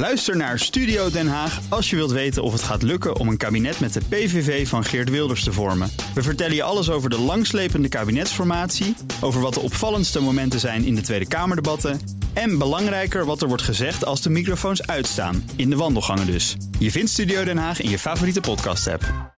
Luister 0.00 0.36
naar 0.36 0.58
Studio 0.58 1.10
Den 1.10 1.28
Haag 1.28 1.60
als 1.68 1.90
je 1.90 1.96
wilt 1.96 2.10
weten 2.10 2.42
of 2.42 2.52
het 2.52 2.62
gaat 2.62 2.82
lukken 2.82 3.16
om 3.16 3.28
een 3.28 3.36
kabinet 3.36 3.80
met 3.80 3.92
de 3.92 4.00
PVV 4.08 4.68
van 4.68 4.84
Geert 4.84 5.10
Wilders 5.10 5.44
te 5.44 5.52
vormen. 5.52 5.90
We 6.14 6.22
vertellen 6.22 6.54
je 6.54 6.62
alles 6.62 6.90
over 6.90 7.10
de 7.10 7.18
langslepende 7.18 7.88
kabinetsformatie, 7.88 8.94
over 9.20 9.40
wat 9.40 9.54
de 9.54 9.60
opvallendste 9.60 10.20
momenten 10.20 10.60
zijn 10.60 10.84
in 10.84 10.94
de 10.94 11.00
Tweede 11.00 11.28
Kamerdebatten 11.28 12.00
en 12.32 12.58
belangrijker 12.58 13.24
wat 13.24 13.42
er 13.42 13.48
wordt 13.48 13.62
gezegd 13.62 14.04
als 14.04 14.22
de 14.22 14.30
microfoons 14.30 14.86
uitstaan, 14.86 15.44
in 15.56 15.70
de 15.70 15.76
wandelgangen 15.76 16.26
dus. 16.26 16.56
Je 16.78 16.90
vindt 16.90 17.10
Studio 17.10 17.44
Den 17.44 17.58
Haag 17.58 17.80
in 17.80 17.90
je 17.90 17.98
favoriete 17.98 18.40
podcast-app. 18.40 19.34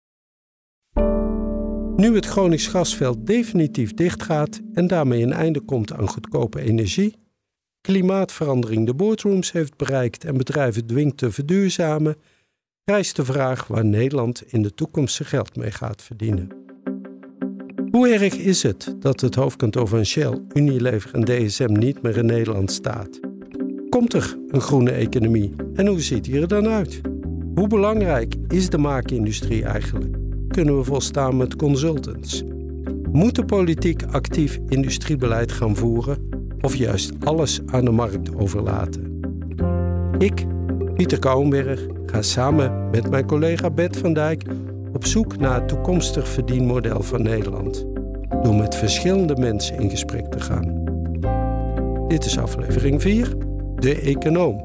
Nu 1.95 2.15
het 2.15 2.25
Gronings 2.25 2.67
gasveld 2.67 3.25
definitief 3.25 3.93
dichtgaat 3.93 4.61
en 4.73 4.87
daarmee 4.87 5.23
een 5.23 5.33
einde 5.33 5.61
komt 5.61 5.93
aan 5.93 6.07
goedkope 6.07 6.61
energie, 6.61 7.21
klimaatverandering 7.83 8.85
de 8.85 8.93
boardrooms 8.93 9.51
heeft 9.51 9.77
bereikt 9.77 10.25
en 10.25 10.37
bedrijven 10.37 10.85
dwingt 10.85 11.17
te 11.17 11.31
verduurzamen, 11.31 12.15
rijst 12.83 13.15
de 13.15 13.25
vraag 13.25 13.67
waar 13.67 13.85
Nederland 13.85 14.43
in 14.47 14.61
de 14.61 14.73
toekomst 14.73 15.15
zijn 15.15 15.27
geld 15.27 15.55
mee 15.55 15.71
gaat 15.71 16.01
verdienen. 16.01 16.47
Hoe 17.91 18.07
erg 18.07 18.35
is 18.35 18.63
het 18.63 18.95
dat 18.99 19.21
het 19.21 19.35
hoofdkantoor 19.35 19.87
van 19.87 20.05
Shell, 20.05 20.39
Unilever 20.53 21.13
en 21.13 21.23
DSM 21.23 21.71
niet 21.71 22.01
meer 22.01 22.17
in 22.17 22.25
Nederland 22.25 22.71
staat? 22.71 23.19
Komt 23.89 24.13
er 24.13 24.37
een 24.47 24.61
groene 24.61 24.91
economie 24.91 25.55
en 25.73 25.87
hoe 25.87 26.01
ziet 26.01 26.23
die 26.23 26.41
er 26.41 26.47
dan 26.47 26.67
uit? 26.67 27.01
Hoe 27.55 27.67
belangrijk 27.67 28.35
is 28.47 28.69
de 28.69 28.77
maakindustrie 28.77 29.63
eigenlijk? 29.63 30.15
Kunnen 30.47 30.77
we 30.77 30.83
volstaan 30.83 31.37
met 31.37 31.55
consultants? 31.55 32.43
Moet 33.11 33.35
de 33.35 33.45
politiek 33.45 34.03
actief 34.03 34.59
industriebeleid 34.67 35.51
gaan 35.51 35.75
voeren 35.75 36.32
of 36.63 36.75
juist 36.75 37.11
alles 37.25 37.61
aan 37.65 37.85
de 37.85 37.91
markt 37.91 38.35
overlaten? 38.35 39.19
Ik, 40.17 40.45
Pieter 40.95 41.19
Kouwenberg, 41.19 41.87
ga 42.05 42.21
samen 42.21 42.89
met 42.89 43.09
mijn 43.09 43.25
collega 43.25 43.69
Bert 43.69 43.97
van 43.97 44.13
Dijk 44.13 44.43
op 44.93 45.05
zoek 45.05 45.37
naar 45.37 45.55
het 45.55 45.67
toekomstig 45.67 46.27
verdienmodel 46.27 47.01
van 47.01 47.21
Nederland. 47.21 47.85
Door 48.43 48.55
met 48.55 48.75
verschillende 48.75 49.35
mensen 49.35 49.79
in 49.79 49.89
gesprek 49.89 50.25
te 50.25 50.39
gaan. 50.39 50.83
Dit 52.07 52.25
is 52.25 52.37
aflevering 52.37 53.01
4, 53.01 53.37
De 53.75 54.01
Econoom. 54.01 54.63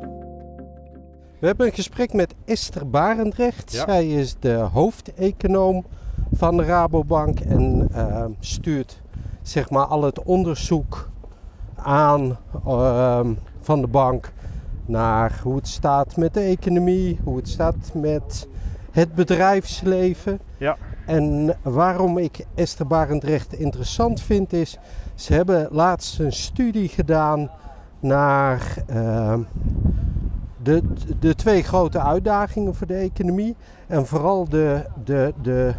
We 1.38 1.46
hebben 1.46 1.66
een 1.66 1.72
gesprek 1.72 2.12
met 2.12 2.34
Esther 2.44 2.90
Barendrecht. 2.90 3.72
Zij 3.72 4.08
is 4.08 4.36
de 4.40 4.52
hoofdeconoom 4.52 5.84
van 6.32 6.56
de 6.56 6.64
Rabobank 6.64 7.40
en 7.40 7.88
uh, 7.92 8.24
stuurt 8.40 9.00
zeg 9.42 9.70
maar 9.70 9.86
al 9.86 10.02
het 10.02 10.22
onderzoek 10.22 11.10
aan 11.82 12.38
uh, 12.66 13.20
van 13.60 13.80
de 13.80 13.86
bank 13.86 14.32
naar 14.86 15.40
hoe 15.42 15.56
het 15.56 15.68
staat 15.68 16.16
met 16.16 16.34
de 16.34 16.40
economie, 16.40 17.18
hoe 17.24 17.36
het 17.36 17.48
staat 17.48 17.90
met 17.94 18.48
het 18.90 19.14
bedrijfsleven. 19.14 20.40
Ja. 20.56 20.76
En 21.06 21.56
waarom 21.62 22.18
ik 22.18 22.46
Esther 22.54 22.86
Barendrecht 22.86 23.52
interessant 23.52 24.20
vind 24.20 24.52
is, 24.52 24.78
ze 25.14 25.34
hebben 25.34 25.68
laatst 25.70 26.18
een 26.18 26.32
studie 26.32 26.88
gedaan 26.88 27.50
naar 28.00 28.74
uh, 28.90 29.34
de, 30.62 30.82
de 31.20 31.34
twee 31.34 31.62
grote 31.62 32.00
uitdagingen 32.00 32.74
voor 32.74 32.86
de 32.86 32.94
economie. 32.94 33.56
En 33.86 34.06
vooral 34.06 34.48
de, 34.48 34.84
de, 35.04 35.34
de, 35.42 35.74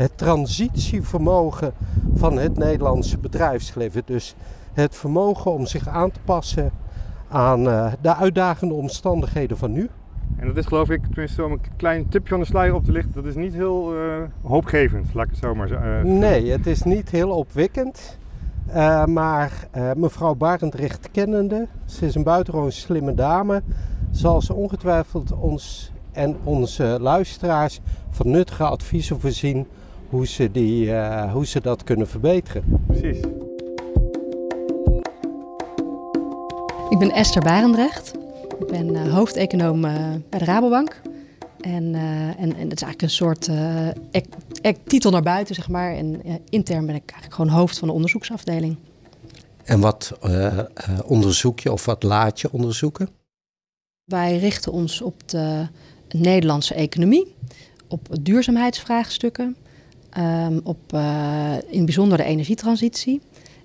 het 0.00 0.18
transitievermogen 0.18 1.72
van 2.14 2.38
het 2.38 2.58
Nederlandse 2.58 3.18
bedrijfsleven. 3.18 4.02
Dus 4.04 4.34
het 4.72 4.94
vermogen 4.94 5.52
om 5.52 5.66
zich 5.66 5.88
aan 5.88 6.10
te 6.10 6.20
passen 6.24 6.70
aan 7.28 7.66
uh, 7.66 7.92
de 8.00 8.16
uitdagende 8.16 8.74
omstandigheden 8.74 9.56
van 9.56 9.72
nu. 9.72 9.88
En 10.36 10.46
dat 10.46 10.56
is 10.56 10.66
geloof 10.66 10.90
ik, 10.90 11.02
tenminste 11.02 11.44
om 11.44 11.52
een 11.52 11.60
klein 11.76 12.08
tipje 12.08 12.28
van 12.28 12.40
de 12.40 12.46
sluier 12.46 12.74
op 12.74 12.84
te 12.84 12.92
lichten, 12.92 13.14
dat 13.14 13.24
is 13.24 13.34
niet 13.34 13.54
heel 13.54 13.94
uh, 13.94 14.22
hoopgevend, 14.42 15.14
laat 15.14 15.24
ik 15.24 15.30
het 15.30 15.40
zo 15.40 15.54
maar 15.54 15.68
zeggen. 15.68 16.06
Uh, 16.06 16.18
nee, 16.18 16.50
het 16.50 16.66
is 16.66 16.82
niet 16.82 17.10
heel 17.10 17.30
opwekkend. 17.30 18.18
Maar 19.06 19.68
mevrouw 19.96 20.34
Barendrecht 20.34 21.10
kennende, 21.10 21.68
ze 21.84 22.06
is 22.06 22.14
een 22.14 22.22
buitengewoon 22.22 22.72
slimme 22.72 23.14
dame, 23.14 23.62
zal 24.10 24.42
ze 24.42 24.54
ongetwijfeld 24.54 25.32
ons 25.32 25.92
en 26.12 26.36
onze 26.44 26.98
luisteraars 27.00 27.80
van 28.10 28.30
nuttige 28.30 28.64
adviezen 28.64 29.20
voorzien 29.20 29.66
hoe 30.10 30.26
ze, 30.26 30.50
die, 30.50 30.94
hoe 31.32 31.46
ze 31.46 31.60
dat 31.60 31.84
kunnen 31.84 32.08
verbeteren. 32.08 32.84
Precies. 32.86 33.18
Ik 36.90 36.98
ben 36.98 37.10
Esther 37.10 37.42
Barendrecht. 37.42 38.14
Ik 38.58 38.66
ben 38.66 38.94
uh, 38.94 39.14
hoofdeconoom 39.14 39.84
uh, 39.84 39.92
bij 40.28 40.38
de 40.38 40.44
Rabobank. 40.44 41.00
En, 41.60 41.94
uh, 41.94 42.28
en, 42.28 42.56
en 42.56 42.68
dat 42.68 42.80
is 42.80 42.82
eigenlijk 42.82 43.02
een 43.02 43.10
soort 43.10 43.50
ek, 44.10 44.26
ek, 44.62 44.76
titel 44.86 45.10
naar 45.10 45.22
buiten, 45.22 45.54
zeg 45.54 45.68
maar. 45.68 45.94
En 45.94 46.22
intern 46.48 46.86
ben 46.86 46.94
ik 46.94 47.10
eigenlijk 47.10 47.34
gewoon 47.34 47.50
hoofd 47.50 47.78
van 47.78 47.88
de 47.88 47.94
onderzoeksafdeling. 47.94 48.76
En 49.64 49.80
wat 49.80 50.18
onderzoek 51.04 51.60
je 51.60 51.72
of 51.72 51.84
wat 51.84 52.02
laat 52.02 52.40
je 52.40 52.52
onderzoeken? 52.52 53.08
Wij 54.04 54.38
richten 54.38 54.72
ons 54.72 55.02
op 55.02 55.28
de 55.28 55.68
Nederlandse 56.08 56.74
economie, 56.74 57.34
op 57.88 58.08
duurzaamheidsvraagstukken, 58.20 59.56
um, 60.18 60.60
op 60.64 60.92
in 61.68 61.76
het 61.76 61.84
bijzonder 61.84 62.18
de 62.18 62.24
energietransitie. 62.24 63.20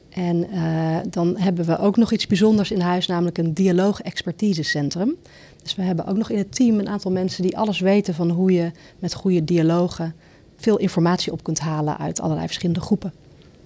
En 0.09 0.47
uh, 0.53 0.97
dan 1.09 1.37
hebben 1.37 1.65
we 1.65 1.77
ook 1.79 1.97
nog 1.97 2.11
iets 2.11 2.27
bijzonders 2.27 2.71
in 2.71 2.79
huis, 2.79 3.07
namelijk 3.07 3.37
een 3.37 3.53
dialoog-expertisecentrum. 3.53 5.15
Dus 5.63 5.75
we 5.75 5.81
hebben 5.81 6.05
ook 6.05 6.17
nog 6.17 6.29
in 6.29 6.37
het 6.37 6.55
team 6.55 6.79
een 6.79 6.89
aantal 6.89 7.11
mensen 7.11 7.41
die 7.41 7.57
alles 7.57 7.79
weten 7.79 8.13
van 8.13 8.29
hoe 8.29 8.51
je 8.51 8.71
met 8.99 9.13
goede 9.13 9.43
dialogen 9.43 10.15
veel 10.57 10.77
informatie 10.77 11.31
op 11.31 11.43
kunt 11.43 11.59
halen 11.59 11.97
uit 11.97 12.21
allerlei 12.21 12.45
verschillende 12.45 12.81
groepen. 12.81 13.13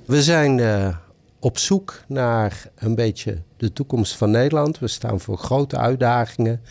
We 0.06 0.24
zijn 0.24 0.58
uh, 0.58 0.96
op 1.40 1.58
zoek 1.58 2.04
naar 2.08 2.70
een 2.76 2.96
beetje 2.96 3.38
de 3.58 3.74
toekomst 3.74 4.16
van 4.16 4.32
Nederland. 4.32 4.80
We 4.80 4.88
staan 4.88 5.20
voor 5.20 5.38
grote 5.38 5.78
uitdagingen. 5.78 6.62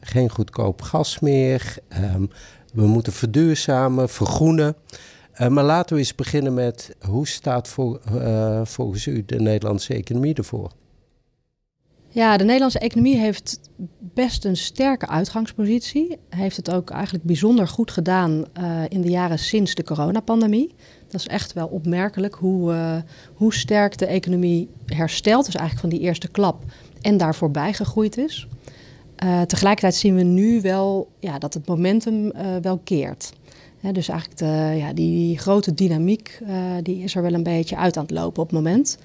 Geen 0.00 0.30
goedkoop 0.30 0.82
gas 0.82 1.18
meer. 1.18 1.76
Um, 2.14 2.30
we 2.72 2.86
moeten 2.86 3.12
verduurzamen, 3.12 4.08
vergroenen. 4.08 4.74
Uh, 5.40 5.48
maar 5.48 5.64
laten 5.64 5.94
we 5.94 6.00
eens 6.00 6.14
beginnen 6.14 6.54
met 6.54 6.96
hoe 7.00 7.26
staat 7.26 7.76
uh, 7.78 8.60
volgens 8.64 9.06
u 9.06 9.24
de 9.26 9.40
Nederlandse 9.40 9.94
economie 9.94 10.34
ervoor? 10.34 10.70
Ja, 12.08 12.36
de 12.36 12.44
Nederlandse 12.44 12.78
economie 12.78 13.16
heeft 13.16 13.60
best 13.98 14.44
een 14.44 14.56
sterke 14.56 15.08
uitgangspositie. 15.08 16.18
Heeft 16.28 16.56
het 16.56 16.70
ook 16.70 16.90
eigenlijk 16.90 17.24
bijzonder 17.24 17.68
goed 17.68 17.90
gedaan 17.90 18.44
uh, 18.60 18.82
in 18.88 19.00
de 19.00 19.10
jaren 19.10 19.38
sinds 19.38 19.74
de 19.74 19.84
coronapandemie. 19.84 20.74
Dat 21.08 21.20
is 21.20 21.26
echt 21.26 21.52
wel 21.52 21.66
opmerkelijk 21.66 22.34
hoe, 22.34 23.02
hoe 23.34 23.54
sterk 23.54 23.98
de 23.98 24.06
economie 24.06 24.70
herstelt. 24.86 25.44
Dus 25.44 25.54
eigenlijk 25.54 25.88
van 25.88 25.98
die 25.98 26.08
eerste 26.08 26.28
klap 26.28 26.64
en 27.00 27.16
daar 27.16 27.34
voorbij 27.34 27.72
gegroeid 27.72 28.16
is. 28.16 28.48
tegelijkertijd 29.46 29.94
zien 29.94 30.14
we 30.14 30.22
nu 30.22 30.60
wel 30.60 31.08
ja, 31.20 31.38
dat 31.38 31.54
het 31.54 31.66
momentum 31.66 32.32
wel 32.62 32.78
keert 32.78 33.32
dus 33.92 34.08
eigenlijk 34.08 34.38
de, 34.38 34.74
ja, 34.76 34.92
die, 34.92 35.38
grote 35.38 35.74
dynamiek 35.74 36.40
uh, 36.42 36.50
die 36.82 37.02
is 37.02 37.14
er 37.14 37.22
wel 37.22 37.32
een 37.32 37.42
beetje 37.42 37.76
uit 37.76 37.96
aan 37.96 38.02
het 38.02 38.12
lopen 38.12 38.42
op 38.42 38.48
het 38.48 38.56
moment. 38.56 38.98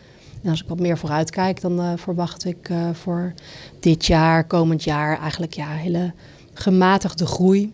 En 0.44 0.50
als 0.50 0.62
ik 0.62 0.68
wat 0.68 0.80
meer 0.80 0.98
vooruit 0.98 1.30
kijk, 1.30 1.62
dan 1.62 1.80
uh, 1.80 1.92
verwacht 1.96 2.46
ik 2.46 2.70
uh, 2.70 2.90
voor 2.94 3.34
dit 3.80 4.06
jaar, 4.06 4.44
komend 4.44 4.84
jaar, 4.84 5.20
eigenlijk 5.20 5.54
ja, 5.54 5.70
hele 5.70 6.14
gematigde 6.54 7.26
groei. 7.26 7.72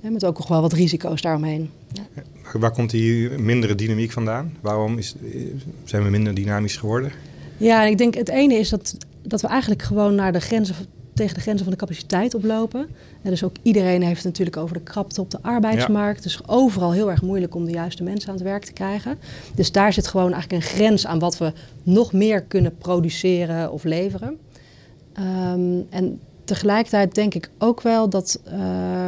Met 0.00 0.24
ook 0.24 0.38
nog 0.38 0.48
wel 0.48 0.60
wat 0.60 0.72
risico's 0.72 1.20
daaromheen. 1.20 1.70
Ja. 1.92 2.22
Waar, 2.42 2.60
waar, 2.60 2.70
komt 2.70 2.90
die 2.90 3.28
mindere 3.28 3.74
dynamiek 3.74 4.10
vandaan? 4.10 4.56
Waarom 4.60 4.98
is, 4.98 5.14
zijn 5.84 6.02
we 6.02 6.10
minder 6.10 6.34
dynamisch 6.34 6.76
geworden? 6.76 7.12
Ja, 7.56 7.82
ik 7.82 7.98
denk 7.98 8.14
het 8.14 8.28
ene 8.28 8.54
is 8.54 8.68
dat, 8.68 8.96
dat 9.22 9.40
we 9.40 9.46
eigenlijk 9.46 9.82
gewoon 9.82 10.14
naar 10.14 10.32
de 10.32 10.40
grenzen 10.40 10.74
tegen 11.18 11.34
de 11.34 11.40
grenzen 11.40 11.64
van 11.64 11.72
de 11.72 11.78
capaciteit 11.78 12.34
oplopen. 12.34 12.88
En 13.22 13.30
dus 13.30 13.44
ook 13.44 13.56
iedereen 13.62 14.02
heeft 14.02 14.16
het 14.16 14.24
natuurlijk 14.24 14.56
over 14.56 14.74
de 14.74 14.82
krapte 14.82 15.20
op 15.20 15.30
de 15.30 15.38
arbeidsmarkt. 15.42 16.22
Dus 16.22 16.48
overal 16.48 16.92
heel 16.92 17.10
erg 17.10 17.22
moeilijk 17.22 17.54
om 17.54 17.64
de 17.64 17.70
juiste 17.70 18.02
mensen 18.02 18.28
aan 18.28 18.34
het 18.34 18.44
werk 18.44 18.64
te 18.64 18.72
krijgen. 18.72 19.18
Dus 19.54 19.72
daar 19.72 19.92
zit 19.92 20.06
gewoon 20.06 20.32
eigenlijk 20.32 20.62
een 20.62 20.68
grens 20.68 21.06
aan 21.06 21.18
wat 21.18 21.38
we 21.38 21.52
nog 21.82 22.12
meer 22.12 22.42
kunnen 22.42 22.76
produceren 22.76 23.72
of 23.72 23.84
leveren. 23.84 24.38
Um, 25.18 25.86
en 25.90 26.20
tegelijkertijd 26.44 27.14
denk 27.14 27.34
ik 27.34 27.50
ook 27.58 27.82
wel 27.82 28.08
dat, 28.08 28.40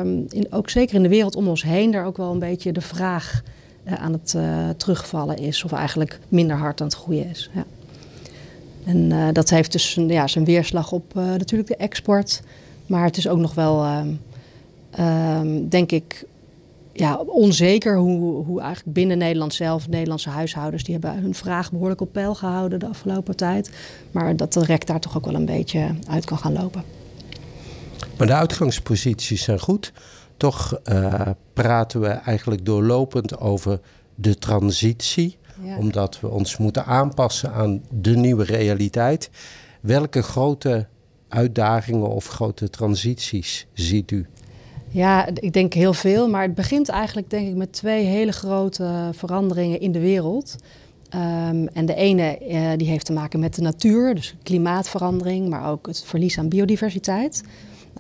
um, 0.01 0.27
in, 0.29 0.47
ook 0.51 0.71
zeker 0.71 0.95
in 0.95 1.03
de 1.03 1.09
wereld 1.09 1.37
om 1.37 1.49
ons 1.49 1.63
heen, 1.63 1.91
daar 1.91 2.07
ook 2.07 2.17
wel 2.17 2.33
een 2.33 2.39
beetje 2.39 2.73
de 2.73 2.81
vraag 2.81 3.43
uh, 3.85 3.93
aan 3.93 4.13
het 4.13 4.35
uh, 4.37 4.69
terugvallen 4.77 5.37
is. 5.37 5.65
Of 5.65 5.73
eigenlijk 5.73 6.21
minder 6.29 6.57
hard 6.57 6.81
aan 6.81 6.87
het 6.87 6.97
groeien 6.97 7.29
is. 7.29 7.51
Ja. 7.55 7.65
En 8.85 9.11
uh, 9.11 9.29
dat 9.33 9.51
heeft 9.51 9.73
dus 9.73 9.95
ja, 9.95 10.27
zijn 10.27 10.45
weerslag 10.45 10.93
op 10.93 11.13
uh, 11.17 11.25
natuurlijk 11.25 11.69
de 11.69 11.77
export. 11.77 12.43
Maar 12.87 13.05
het 13.05 13.17
is 13.17 13.29
ook 13.29 13.39
nog 13.39 13.55
wel, 13.55 13.85
uh, 14.99 15.41
denk 15.69 15.93
ik, 15.93 16.25
ja, 16.93 17.17
onzeker 17.17 17.97
hoe, 17.97 18.45
hoe 18.45 18.61
eigenlijk 18.61 18.95
binnen 18.95 19.19
Nederland 19.19 19.55
zelf, 19.55 19.89
Nederlandse 19.89 20.29
huishoudens, 20.29 20.85
die 20.85 20.93
hebben 20.93 21.23
hun 21.23 21.35
vraag 21.35 21.71
behoorlijk 21.71 22.01
op 22.01 22.13
peil 22.13 22.35
gehouden 22.35 22.79
de 22.79 22.89
afgelopen 22.89 23.37
tijd. 23.37 23.71
Maar 24.11 24.37
dat 24.37 24.53
de 24.53 24.65
rek 24.65 24.87
daar 24.87 25.01
toch 25.01 25.17
ook 25.17 25.25
wel 25.25 25.35
een 25.35 25.45
beetje 25.45 25.95
uit 26.09 26.25
kan 26.25 26.39
gaan 26.39 26.53
lopen. 26.53 26.85
Maar 28.19 28.27
de 28.27 28.33
uitgangsposities 28.33 29.43
zijn 29.43 29.61
goed. 29.61 29.93
Toch 30.37 30.81
uh, 30.85 31.21
praten 31.53 32.01
we 32.01 32.09
eigenlijk 32.09 32.65
doorlopend 32.65 33.41
over 33.41 33.81
de 34.15 34.39
transitie. 34.39 35.39
Omdat 35.79 36.21
we 36.21 36.29
ons 36.29 36.57
moeten 36.57 36.85
aanpassen 36.85 37.53
aan 37.53 37.83
de 37.91 38.17
nieuwe 38.17 38.45
realiteit. 38.45 39.31
Welke 39.81 40.23
grote 40.23 40.87
uitdagingen 41.29 42.09
of 42.09 42.27
grote 42.27 42.71
transities 42.71 43.67
ziet 43.73 44.11
u? 44.11 44.27
Ja, 44.89 45.27
ik 45.35 45.53
denk 45.53 45.73
heel 45.73 45.93
veel. 45.93 46.29
Maar 46.29 46.43
het 46.43 46.55
begint 46.55 46.89
eigenlijk 46.89 47.31
denk 47.31 47.49
ik 47.49 47.55
met 47.55 47.73
twee 47.73 48.05
hele 48.05 48.33
grote 48.33 49.11
veranderingen 49.13 49.81
in 49.81 49.93
de 49.93 50.01
wereld. 50.01 50.57
Um, 51.15 51.69
en 51.69 51.87
de 51.87 51.95
ene 51.95 52.39
uh, 52.49 52.71
die 52.77 52.89
heeft 52.89 53.07
te 53.07 53.13
maken 53.13 53.41
met 53.41 53.55
de 53.55 53.63
natuur, 53.63 54.15
dus 54.15 54.35
klimaatverandering, 54.43 55.49
maar 55.49 55.71
ook 55.71 55.87
het 55.87 56.03
verlies 56.05 56.39
aan 56.39 56.49
biodiversiteit. 56.49 57.43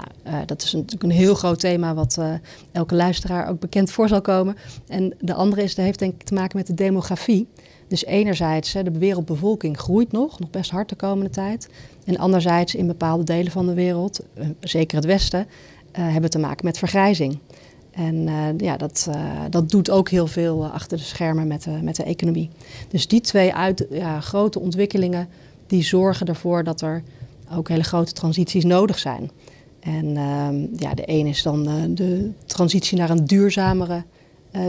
Nou, 0.01 0.37
uh, 0.37 0.47
dat 0.47 0.63
is 0.63 0.73
natuurlijk 0.73 1.03
een 1.03 1.11
heel 1.11 1.35
groot 1.35 1.61
thema 1.61 1.95
wat 1.95 2.17
uh, 2.19 2.33
elke 2.73 2.95
luisteraar 2.95 3.49
ook 3.49 3.61
bekend 3.61 3.91
voor 3.91 4.09
zal 4.09 4.21
komen. 4.21 4.57
En 4.89 5.15
de 5.21 5.35
andere 5.35 5.63
is, 5.63 5.75
dat 5.75 5.85
heeft 5.85 5.99
denk 5.99 6.15
ik 6.15 6.23
te 6.23 6.35
maken 6.35 6.57
met 6.57 6.67
de 6.67 6.75
demografie. 6.75 7.49
Dus 7.89 8.05
enerzijds, 8.05 8.73
de 8.73 8.99
wereldbevolking 8.99 9.79
groeit 9.79 10.13
nog, 10.13 10.39
nog 10.39 10.51
best 10.51 10.71
hard 10.71 10.89
de 10.89 10.95
komende 10.95 11.31
tijd. 11.31 11.69
En 12.05 12.19
anderzijds 12.19 12.75
in 12.75 12.87
bepaalde 12.87 13.25
delen 13.25 13.53
van 13.53 13.67
de 13.67 13.75
wereld, 13.75 14.21
zeker 14.61 14.97
het 14.97 15.07
Westen, 15.07 15.47
hebben 15.93 16.31
te 16.31 16.39
maken 16.39 16.65
met 16.65 16.79
vergrijzing. 16.79 17.39
En 17.91 18.29
ja, 18.57 18.77
dat, 18.77 19.11
dat 19.51 19.71
doet 19.71 19.91
ook 19.91 20.09
heel 20.09 20.27
veel 20.27 20.67
achter 20.67 20.99
de 20.99 21.05
schermen 21.05 21.47
met 21.47 21.63
de, 21.63 21.79
met 21.83 21.97
de 21.97 22.05
economie. 22.05 22.51
Dus 22.89 23.09
die 23.09 23.21
twee 23.21 23.55
uit, 23.55 23.87
ja, 23.91 24.21
grote 24.21 24.61
ontwikkelingen, 24.61 25.29
die 25.67 25.83
zorgen 25.83 26.27
ervoor 26.27 26.65
dat 26.65 26.81
er 26.81 27.03
ook 27.55 27.69
hele 27.69 27.83
grote 27.83 28.13
transities 28.13 28.65
nodig 28.65 28.99
zijn. 28.99 29.31
En 29.81 30.17
ehm, 30.17 30.67
ja, 30.77 30.95
de 30.95 31.03
een 31.07 31.27
is 31.27 31.43
dan 31.43 31.65
de 31.95 32.31
transitie 32.47 32.99
naar 32.99 33.11
een 33.11 33.25
duurzamere 33.25 34.03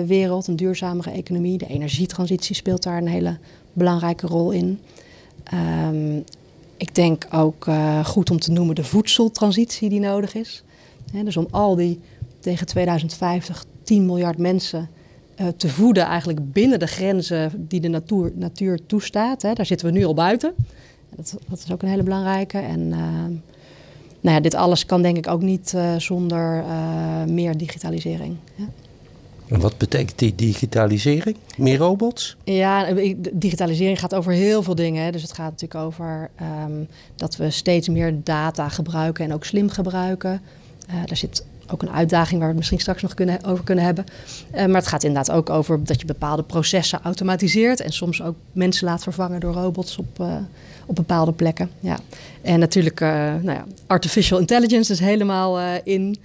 wereld, 0.05 0.47
een 0.47 0.55
duurzamere 0.55 1.11
economie. 1.11 1.57
De 1.57 1.67
energietransitie 1.67 2.55
speelt 2.55 2.83
daar 2.83 2.97
een 2.97 3.07
hele 3.07 3.37
belangrijke 3.73 4.27
rol 4.27 4.51
in. 4.51 4.79
Um, 5.89 6.23
ik 6.77 6.95
denk 6.95 7.27
ook 7.31 7.67
goed 8.03 8.29
om 8.29 8.39
te 8.39 8.51
noemen 8.51 8.75
de 8.75 8.83
voedseltransitie 8.83 9.89
die 9.89 9.99
nodig 9.99 10.33
is. 10.33 10.63
dus 11.23 11.37
om 11.37 11.47
al 11.51 11.75
die 11.75 11.99
tegen 12.39 12.65
2050 12.65 13.65
10 13.83 14.05
miljard 14.05 14.37
mensen 14.37 14.89
te 15.57 15.69
voeden, 15.69 16.03
eigenlijk 16.03 16.51
binnen 16.51 16.79
de 16.79 16.87
grenzen 16.87 17.51
die 17.67 17.79
de 17.79 17.87
natuur, 17.87 18.31
natuur 18.35 18.79
toestaat. 18.85 19.41
Daar 19.41 19.65
zitten 19.65 19.87
we 19.87 19.93
nu 19.93 20.05
al 20.05 20.13
buiten. 20.13 20.53
Dat, 21.15 21.37
dat 21.49 21.59
is 21.59 21.71
ook 21.71 21.81
een 21.81 21.89
hele 21.89 22.03
belangrijke. 22.03 22.57
En 22.57 22.79
uh, 22.79 23.25
nou 24.21 24.35
ja, 24.35 24.41
dit 24.41 24.55
alles 24.55 24.85
kan 24.85 25.01
denk 25.01 25.17
ik 25.17 25.27
ook 25.27 25.41
niet 25.41 25.73
uh, 25.75 25.95
zonder 25.95 26.63
meer 27.27 27.57
digitalisering. 27.57 28.35
Ja. 28.55 28.65
En 29.47 29.59
wat 29.59 29.77
betekent 29.77 30.19
die 30.19 30.35
digitalisering? 30.35 31.37
Meer 31.57 31.77
robots? 31.77 32.37
Ja, 32.43 32.93
digitalisering 33.33 33.99
gaat 33.99 34.15
over 34.15 34.31
heel 34.33 34.63
veel 34.63 34.75
dingen. 34.75 35.03
Hè. 35.03 35.11
Dus 35.11 35.21
het 35.21 35.33
gaat 35.33 35.51
natuurlijk 35.51 35.85
over 35.85 36.29
um, 36.65 36.87
dat 37.15 37.35
we 37.35 37.49
steeds 37.49 37.89
meer 37.89 38.15
data 38.23 38.69
gebruiken 38.69 39.25
en 39.25 39.33
ook 39.33 39.43
slim 39.45 39.69
gebruiken. 39.69 40.41
daar 41.05 41.17
zit 41.17 41.45
ook 41.71 41.81
een 41.81 41.91
uitdaging 41.91 42.31
waar 42.31 42.39
we 42.39 42.47
het 42.47 42.55
misschien 42.57 42.79
straks 42.79 43.01
nog 43.01 43.13
kunnen, 43.13 43.43
over 43.45 43.63
kunnen 43.63 43.83
hebben. 43.83 44.05
Uh, 44.55 44.65
maar 44.65 44.75
het 44.75 44.87
gaat 44.87 45.03
inderdaad 45.03 45.35
ook 45.35 45.49
over 45.49 45.83
dat 45.83 45.99
je 45.99 46.05
bepaalde 46.05 46.43
processen 46.43 46.99
automatiseert 47.03 47.79
en 47.79 47.91
soms 47.91 48.21
ook 48.21 48.35
mensen 48.51 48.85
laat 48.85 49.03
vervangen 49.03 49.39
door 49.39 49.53
robots 49.53 49.97
op, 49.97 50.19
uh, 50.21 50.35
op 50.85 50.95
bepaalde 50.95 51.31
plekken. 51.31 51.69
Ja. 51.79 51.99
En 52.41 52.59
natuurlijk, 52.59 52.99
uh, 52.99 53.09
nou 53.41 53.51
ja, 53.51 53.65
artificial 53.87 54.39
intelligence 54.39 54.91
is 54.91 54.99
helemaal 54.99 55.59
in. 55.83 56.17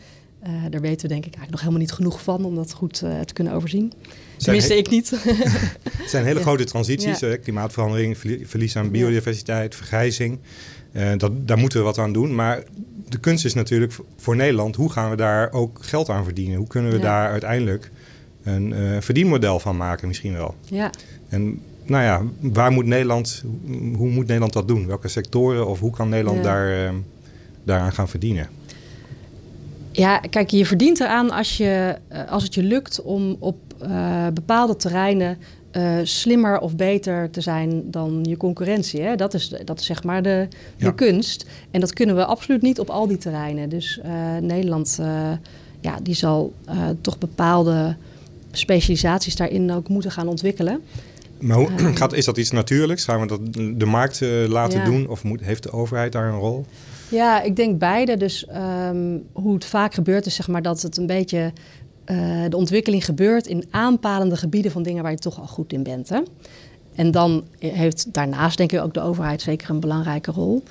daar 0.71 0.81
weten 0.81 1.09
we 1.09 1.15
denk 1.15 1.27
ik 1.27 1.35
eigenlijk 1.35 1.51
nog 1.51 1.61
helemaal 1.61 1.81
niet 1.81 1.93
genoeg 1.93 2.23
van 2.23 2.45
om 2.45 2.55
dat 2.55 2.73
goed 2.73 2.95
te 2.99 3.33
kunnen 3.33 3.53
overzien. 3.53 3.93
Tenminste, 4.37 4.77
ik 4.77 4.91
niet. 4.91 5.11
het 5.99 6.11
zijn 6.11 6.25
hele 6.25 6.41
grote 6.41 6.65
transities. 6.65 7.19
Ja. 7.19 7.37
klimaatverandering, 7.37 8.19
verlies 8.43 8.77
aan 8.77 8.91
biodiversiteit, 8.91 9.75
vergrijzing. 9.75 10.39
dat, 11.17 11.49
daar 11.49 11.59
moeten 11.59 11.79
we 11.79 11.85
wat 11.85 11.99
aan 11.99 12.13
doen. 12.13 12.35
Maar 12.35 12.63
de 13.09 13.19
kunst 13.19 13.45
is 13.45 13.55
natuurlijk 13.55 13.97
voor 14.17 14.37
Nederland, 14.37 14.77
hoe 14.77 14.93
gaan 14.93 15.11
we 15.11 15.17
daar 15.17 15.53
ook 15.53 15.79
geld 15.81 16.09
aan 16.09 16.25
verdienen? 16.25 16.57
Hoe 16.57 16.67
kunnen 16.67 16.93
we 16.93 16.99
daar 16.99 17.31
uiteindelijk 17.31 17.91
een 18.43 18.71
uh, 18.71 19.01
verdienmodel 19.01 19.59
van 19.59 19.77
maken 19.77 20.09
misschien 20.09 20.33
wel? 20.33 20.55
Ja. 20.65 20.91
En 21.29 21.61
nou 21.85 22.05
ja, 22.05 22.23
waar 22.41 22.73
moet 22.73 22.87
Nederland, 22.87 23.45
hoe 23.97 24.09
moet 24.09 24.27
Nederland 24.27 24.53
dat 24.53 24.69
doen? 24.69 24.87
Welke 24.87 25.09
sectoren 25.09 25.67
of 25.67 25.81
hoe 25.81 25.91
kan 25.91 26.09
Nederland 26.09 26.43
daar, 26.43 26.85
uh, 26.85 26.91
daaraan 27.65 27.93
gaan 27.93 28.09
verdienen? 28.09 28.49
Ja, 29.91 30.19
kijk, 30.19 30.51
je 30.51 30.67
verdient 30.67 31.01
eraan 31.01 31.31
als, 31.31 31.57
je, 31.57 31.99
eh, 32.09 32.31
als 32.31 32.43
het 32.43 32.55
je 32.55 32.63
lukt 32.63 33.03
om 33.03 33.37
op 33.39 33.57
bepaalde 34.35 34.77
terreinen 34.77 35.39
uh, 35.77 35.99
slimmer 36.03 36.59
of 36.59 36.77
beter 36.77 37.31
te 37.31 37.41
zijn 37.41 37.91
dan 37.91 38.25
je 38.29 38.37
concurrentie. 38.37 39.01
Hè? 39.01 39.17
Dat, 39.17 39.35
is, 39.35 39.55
dat 39.65 39.81
is 39.81 39.87
zeg 39.87 40.05
maar 40.05 40.23
de, 40.23 40.49
de 40.79 40.95
kunst. 40.95 41.47
En 41.71 41.81
dat 41.81 41.93
kunnen 41.93 42.17
we 42.17 42.25
absoluut 42.25 42.63
niet 42.63 42.81
op 42.81 42.91
al 42.91 43.07
die 43.07 43.17
terreinen. 43.17 43.69
Dus 43.69 44.01
uh, 44.05 44.37
Nederland 44.41 44.97
uh, 45.01 45.31
ja, 45.81 45.99
die 46.03 46.15
zal 46.15 46.53
toch 47.01 47.19
bepaalde 47.19 47.97
specialisaties 48.51 49.37
daarin 49.37 49.73
ook 49.73 49.89
moeten 49.89 50.11
gaan 50.11 50.29
ontwikkelen. 50.29 50.81
Maar 51.39 51.57
hoe, 51.57 51.69
gaat, 51.95 52.13
is 52.13 52.25
dat 52.25 52.37
iets 52.37 52.51
natuurlijks? 52.51 53.05
Gaan 53.05 53.21
we 53.21 53.27
dat 53.27 53.41
de 53.79 53.87
markt 53.87 54.21
laten 54.49 54.85
doen? 54.85 55.09
Of 55.09 55.25
moet, 55.25 55.41
heeft 55.41 55.63
de 55.63 55.71
overheid 55.71 56.13
daar 56.13 56.29
een 56.29 56.39
rol? 56.39 56.65
Ja, 57.09 57.43
ik 57.43 57.57
denk 57.57 57.79
beide. 57.79 58.17
Dus 58.17 58.47
um, 58.89 59.25
hoe 59.33 59.55
het 59.55 59.65
vaak 59.65 59.95
gebeurt 59.95 60.27
is 60.27 60.35
zeg 60.35 60.49
maar 60.49 60.63
dat 60.63 60.83
het 60.83 60.97
een 60.97 61.07
beetje 61.07 61.53
uh, 62.11 62.45
de 62.49 62.57
ontwikkeling 62.57 63.05
gebeurt 63.05 63.47
in 63.47 63.65
aanpalende 63.71 64.37
gebieden 64.37 64.71
van 64.71 64.83
dingen 64.83 65.03
waar 65.03 65.13
je 65.13 65.19
toch 65.19 65.41
al 65.41 65.47
goed 65.47 65.73
in 65.73 65.83
bent. 65.83 66.09
Hè? 66.09 66.21
En 66.95 67.11
dan 67.11 67.45
heeft 67.59 68.15
daarnaast 68.15 68.57
denk 68.57 68.73
ik 68.73 68.81
ook 68.81 68.95
de 68.95 69.01
overheid 69.01 69.43
zeker 69.43 69.71
een 69.71 69.81
belangrijke 69.81 70.31
rol. 70.31 70.63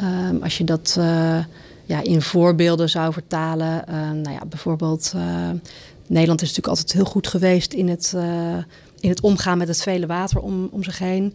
Um, 0.00 0.42
als 0.42 0.58
je 0.58 0.64
dat 0.64 0.96
uh, 0.98 1.38
ja, 1.84 2.02
in 2.02 2.22
voorbeelden 2.22 2.90
zou 2.90 3.12
vertalen, 3.12 3.84
uh, 3.88 3.94
nou 4.10 4.30
ja, 4.30 4.46
bijvoorbeeld 4.48 5.14
Nederland 6.06 6.42
is 6.42 6.48
natuurlijk 6.48 6.66
altijd 6.66 6.92
heel 6.92 7.04
goed 7.04 7.26
geweest 7.26 7.72
in 7.72 7.88
het, 7.88 8.16
in 9.00 9.08
het 9.08 9.20
omgaan 9.20 9.58
met 9.58 9.68
het 9.68 9.82
vele 9.82 10.06
water 10.06 10.40
om, 10.40 10.68
om 10.70 10.82
zich 10.82 10.98
heen. 10.98 11.34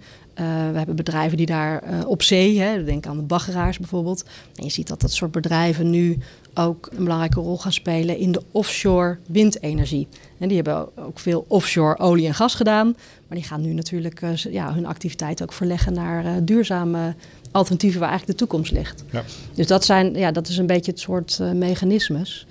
We 0.71 0.77
hebben 0.77 0.95
bedrijven 0.95 1.38
die 1.38 1.45
daar 1.45 1.83
op 2.05 2.21
zee, 2.21 2.59
hè, 2.59 2.83
denk 2.83 3.05
aan 3.05 3.17
de 3.17 3.23
baggeraars 3.23 3.77
bijvoorbeeld. 3.77 4.23
En 4.55 4.63
je 4.63 4.69
ziet 4.69 4.88
dat 4.88 5.01
dat 5.01 5.11
soort 5.11 5.31
bedrijven 5.31 5.89
nu 5.89 6.17
ook 6.53 6.89
een 6.92 7.03
belangrijke 7.03 7.39
rol 7.39 7.57
gaan 7.57 7.71
spelen 7.71 8.17
in 8.17 8.31
de 8.31 8.41
offshore 8.51 9.17
windenergie. 9.27 10.08
En 10.39 10.48
die 10.48 10.55
hebben 10.55 10.98
ook 10.98 11.20
veel 11.20 11.46
offshore 11.48 12.00
olie 12.00 12.27
en 12.27 12.34
gas 12.34 12.55
gedaan. 12.55 12.96
Maar 13.27 13.38
die 13.38 13.48
gaan 13.48 13.62
nu 13.62 13.74
natuurlijk 13.74 14.22
uh, 14.22 14.36
ja, 14.36 14.74
hun 14.74 14.86
activiteit 14.86 15.43
ook 15.43 15.53
verleggen 15.53 15.93
naar 15.93 16.46
duurzame 16.46 17.15
alternatieven 17.51 18.00
waar 18.00 18.10
eigenlijk 18.10 18.39
de 18.39 18.46
toekomst 18.46 18.72
ligt. 18.72 19.03
Ja. 19.12 19.24
Dus 19.53 19.67
dat, 19.67 19.86
zijn, 19.86 20.13
ja, 20.13 20.31
dat 20.31 20.48
is 20.48 20.58
een 20.58 20.65
beetje 20.65 20.91
het 20.91 21.00
soort 21.00 21.39
mechanismes. 21.53 22.48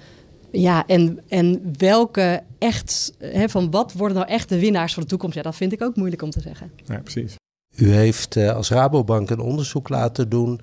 Ja, 0.50 0.87
en, 0.87 1.21
en 1.28 1.75
welke 1.78 2.42
echt, 2.59 3.12
hè, 3.19 3.49
van 3.49 3.71
wat 3.71 3.92
worden 3.92 4.16
nou 4.16 4.28
echt 4.28 4.49
de 4.49 4.59
winnaars 4.59 4.95
van 4.95 5.02
de 5.02 5.09
toekomst? 5.09 5.37
Ja, 5.37 5.42
dat 5.42 5.57
vind 5.57 5.73
ik 5.73 5.83
ook 5.83 5.97
moeilijk 5.97 6.23
om 6.23 6.30
te 6.30 6.40
zeggen. 6.40 6.71
Ja, 6.87 6.99
precies. 6.99 7.35
U 7.76 7.92
heeft 7.92 8.37
uh, 8.37 8.54
als 8.54 8.71
Rabobank 8.71 9.30
een 9.30 9.40
onderzoek 9.40 9.88
laten 9.88 10.28
doen 10.28 10.61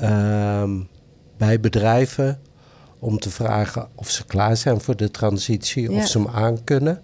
uh, 0.00 0.70
bij 1.36 1.60
bedrijven 1.60 2.40
om 3.02 3.18
te 3.18 3.30
vragen 3.30 3.88
of 3.94 4.10
ze 4.10 4.26
klaar 4.26 4.56
zijn 4.56 4.80
voor 4.80 4.96
de 4.96 5.10
transitie, 5.10 5.92
of 5.92 6.06
ze 6.06 6.18
hem 6.18 6.28
aankunnen. 6.28 7.02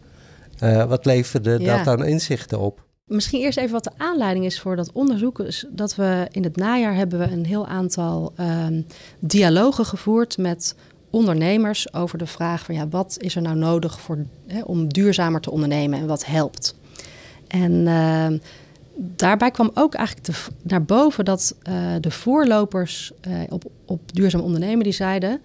Uh, 0.62 0.84
wat 0.84 1.04
leverde 1.04 1.56
ja. 1.60 1.76
dat 1.76 1.86
aan 1.86 2.04
inzichten 2.04 2.58
op? 2.58 2.86
Misschien 3.04 3.40
eerst 3.40 3.58
even 3.58 3.72
wat 3.72 3.84
de 3.84 3.90
aanleiding 3.96 4.44
is 4.44 4.60
voor 4.60 4.76
dat 4.76 4.92
onderzoek. 4.92 5.40
Is 5.40 5.66
dat 5.70 5.94
we 5.94 6.26
in 6.30 6.42
het 6.42 6.56
najaar 6.56 6.94
hebben 6.94 7.18
we 7.18 7.24
een 7.24 7.46
heel 7.46 7.66
aantal 7.66 8.32
ehm, 8.36 8.82
dialogen 9.18 9.84
gevoerd 9.84 10.38
met 10.38 10.74
ondernemers 11.10 11.94
over 11.94 12.18
de 12.18 12.26
vraag 12.26 12.64
van 12.64 12.74
ja, 12.74 12.88
wat 12.88 13.16
is 13.18 13.36
er 13.36 13.42
nou 13.42 13.56
nodig 13.56 14.00
voor, 14.00 14.18
om 14.64 14.92
duurzamer 14.92 15.40
te 15.40 15.50
ondernemen 15.50 15.98
en 15.98 16.06
wat 16.06 16.26
helpt. 16.26 16.74
En 17.46 17.72
uh, 17.72 18.26
daarbij 18.96 19.50
kwam 19.50 19.70
ook 19.74 19.94
eigenlijk 19.94 20.38
naar 20.62 20.84
boven 20.84 21.24
dat 21.24 21.54
uh, 21.68 21.74
de 22.00 22.10
voorlopers 22.10 23.12
uh, 23.28 23.40
op, 23.48 23.64
op 23.84 24.12
duurzaam 24.12 24.40
ondernemen 24.40 24.84
die 24.84 24.92
zeiden. 24.92 25.40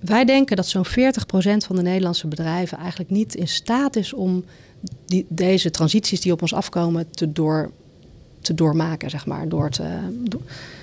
Wij 0.00 0.24
denken 0.24 0.56
dat 0.56 0.66
zo'n 0.66 0.86
40% 0.86 0.90
van 1.66 1.76
de 1.76 1.82
Nederlandse 1.82 2.26
bedrijven 2.26 2.78
eigenlijk 2.78 3.10
niet 3.10 3.34
in 3.34 3.48
staat 3.48 3.96
is 3.96 4.12
om 4.12 4.44
die, 5.06 5.26
deze 5.28 5.70
transities 5.70 6.20
die 6.20 6.32
op 6.32 6.42
ons 6.42 6.54
afkomen 6.54 7.10
te, 7.10 7.32
door, 7.32 7.70
te 8.40 8.54
doormaken, 8.54 9.10
zeg 9.10 9.26
maar. 9.26 9.48
Door 9.48 9.70
te, 9.70 9.88
door, 10.12 10.40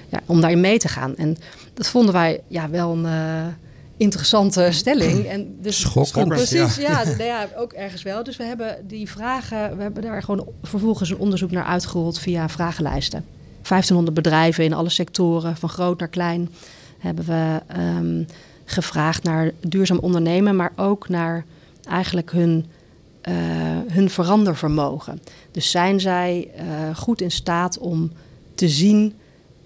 ja, 0.09 0.19
om 0.25 0.41
daarin 0.41 0.59
mee 0.59 0.77
te 0.77 0.87
gaan. 0.87 1.15
En 1.15 1.37
dat 1.73 1.87
vonden 1.87 2.13
wij 2.13 2.41
ja, 2.47 2.69
wel 2.69 2.91
een 2.91 3.05
uh, 3.05 3.45
interessante 3.97 4.67
stelling. 4.71 5.25
En 5.25 5.57
dus, 5.61 5.79
Schokkend. 5.79 6.27
Precies, 6.27 6.75
ja, 6.75 7.03
ja, 7.17 7.23
ja, 7.23 7.49
ook 7.57 7.73
ergens 7.73 8.03
wel. 8.03 8.23
Dus 8.23 8.37
we 8.37 8.43
hebben 8.43 8.77
die 8.87 9.09
vragen, 9.09 9.77
we 9.77 9.81
hebben 9.81 10.03
daar 10.03 10.23
gewoon 10.23 10.47
vervolgens 10.63 11.09
een 11.09 11.17
onderzoek 11.17 11.51
naar 11.51 11.65
uitgerold 11.65 12.19
via 12.19 12.49
vragenlijsten. 12.49 13.25
1500 13.67 14.13
bedrijven 14.13 14.63
in 14.63 14.73
alle 14.73 14.89
sectoren, 14.89 15.57
van 15.57 15.69
groot 15.69 15.99
naar 15.99 16.07
klein. 16.07 16.49
hebben 16.99 17.25
we 17.25 17.61
ehm, 17.67 18.23
gevraagd 18.65 19.23
naar 19.23 19.51
duurzaam 19.61 19.97
ondernemen, 19.97 20.55
maar 20.55 20.71
ook 20.75 21.09
naar 21.09 21.45
eigenlijk 21.87 22.31
hun, 22.31 22.65
uh, 23.29 23.33
hun 23.87 24.09
verandervermogen. 24.09 25.21
Dus 25.51 25.71
zijn 25.71 25.99
zij 25.99 26.49
goed 26.95 27.21
in 27.21 27.31
staat 27.31 27.77
om 27.77 28.11
te 28.55 28.69
zien 28.69 29.13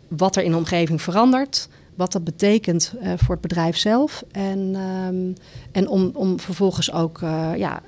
wat 0.07 0.35
er 0.35 0.43
in 0.43 0.51
de 0.51 0.57
omgeving 0.57 1.01
verandert, 1.01 1.67
wat 1.95 2.11
dat 2.11 2.23
betekent 2.23 2.93
uh, 2.95 3.11
voor 3.17 3.31
het 3.31 3.41
bedrijf 3.41 3.77
zelf. 3.77 4.23
En, 4.31 4.75
um, 4.75 5.35
en 5.71 5.87
om, 5.87 6.11
om 6.13 6.39
vervolgens 6.39 6.91
ook 6.91 7.19
ja, 7.55 7.81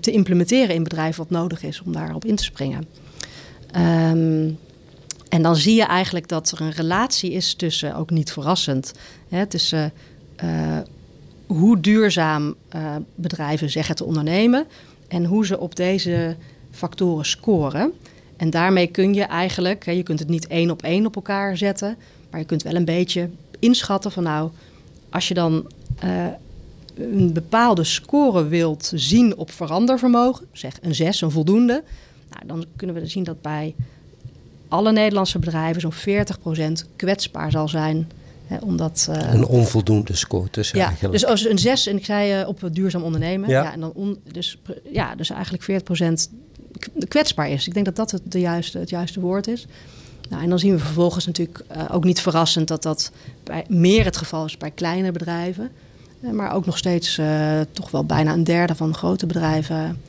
te 0.00 0.10
implementeren 0.10 0.74
in 0.74 0.82
bedrijf 0.82 1.16
wat 1.16 1.30
nodig 1.30 1.62
is 1.62 1.82
om 1.82 1.92
daarop 1.92 2.24
in 2.24 2.36
te 2.36 2.44
springen. 2.44 2.86
Um, 3.76 4.58
en 5.34 5.42
dan 5.42 5.56
zie 5.56 5.74
je 5.74 5.84
eigenlijk 5.84 6.28
dat 6.28 6.50
er 6.50 6.60
een 6.60 6.70
relatie 6.70 7.32
is 7.32 7.54
tussen, 7.54 7.94
ook 7.94 8.10
niet 8.10 8.32
verrassend, 8.32 8.92
hè, 9.28 9.46
tussen 9.46 9.92
hoe 11.46 11.80
duurzaam 11.80 12.54
bedrijven 13.14 13.70
zeggen 13.70 13.94
te 13.94 14.04
ondernemen 14.04 14.66
en 15.08 15.24
hoe 15.24 15.46
ze 15.46 15.58
op 15.58 15.76
deze 15.76 16.36
factoren 16.70 17.24
scoren. 17.24 17.92
En 18.36 18.50
daarmee 18.50 18.86
kun 18.86 19.14
je 19.14 19.22
eigenlijk, 19.22 19.84
je 19.84 20.02
kunt 20.02 20.18
het 20.18 20.28
niet 20.28 20.46
één 20.46 20.70
op 20.70 20.82
één 20.82 21.06
op 21.06 21.16
elkaar 21.16 21.56
zetten, 21.56 21.96
maar 22.30 22.40
je 22.40 22.46
kunt 22.46 22.62
wel 22.62 22.74
een 22.74 22.84
beetje 22.84 23.30
inschatten 23.58 24.12
van 24.12 24.22
nou, 24.22 24.50
als 25.10 25.28
je 25.28 25.34
dan 25.34 25.66
uh, 26.04 26.26
een 26.94 27.32
bepaalde 27.32 27.84
score 27.84 28.48
wilt 28.48 28.92
zien 28.94 29.36
op 29.36 29.50
verandervermogen, 29.50 30.46
zeg 30.52 30.78
een 30.82 30.94
6, 30.94 31.20
een 31.20 31.30
voldoende, 31.30 31.82
nou, 32.30 32.46
dan 32.46 32.64
kunnen 32.76 32.96
we 32.96 33.06
zien 33.06 33.24
dat 33.24 33.42
bij 33.42 33.74
alle 34.68 34.92
Nederlandse 34.92 35.38
bedrijven 35.38 35.80
zo'n 35.80 36.84
40% 36.84 36.90
kwetsbaar 36.96 37.50
zal 37.50 37.68
zijn. 37.68 38.10
Omdat, 38.60 39.06
uh, 39.10 39.32
een 39.32 39.46
onvoldoende 39.46 40.16
score 40.16 40.50
tussen 40.50 40.78
ja, 40.78 40.86
eigenlijk. 40.86 41.14
Dus 41.14 41.26
als 41.26 41.48
een 41.48 41.58
6, 41.58 41.86
en 41.86 41.96
ik 41.96 42.04
zei 42.04 42.40
uh, 42.40 42.48
op 42.48 42.68
duurzaam 42.72 43.02
ondernemen, 43.02 43.48
ja. 43.48 43.62
ja 43.62 43.72
en 43.72 43.80
dan 43.80 43.92
on, 43.94 44.18
dus, 44.32 44.58
ja, 44.92 45.14
dus 45.14 45.30
eigenlijk 45.30 45.82
40% 46.28 46.32
kwetsbaar 47.08 47.50
is. 47.50 47.66
Ik 47.66 47.74
denk 47.74 47.86
dat 47.86 47.96
dat 47.96 48.10
het, 48.10 48.22
de 48.24 48.40
juiste, 48.40 48.78
het 48.78 48.90
juiste 48.90 49.20
woord 49.20 49.46
is. 49.46 49.66
Nou, 50.30 50.42
en 50.42 50.48
dan 50.48 50.58
zien 50.58 50.72
we 50.72 50.78
vervolgens 50.78 51.26
natuurlijk 51.26 51.64
uh, 51.76 51.84
ook 51.90 52.04
niet 52.04 52.20
verrassend 52.20 52.68
dat 52.68 52.82
dat 52.82 53.10
bij 53.44 53.64
meer 53.68 54.04
het 54.04 54.16
geval 54.16 54.44
is 54.44 54.56
bij 54.56 54.70
kleine 54.70 55.12
bedrijven. 55.12 55.70
Maar 56.32 56.54
ook 56.54 56.66
nog 56.66 56.78
steeds 56.78 57.20
toch 57.72 57.90
wel 57.90 58.04
bijna 58.04 58.32
een 58.32 58.44
derde 58.44 58.74
van 58.74 58.94
grote 58.94 59.26
bedrijven 59.26 60.00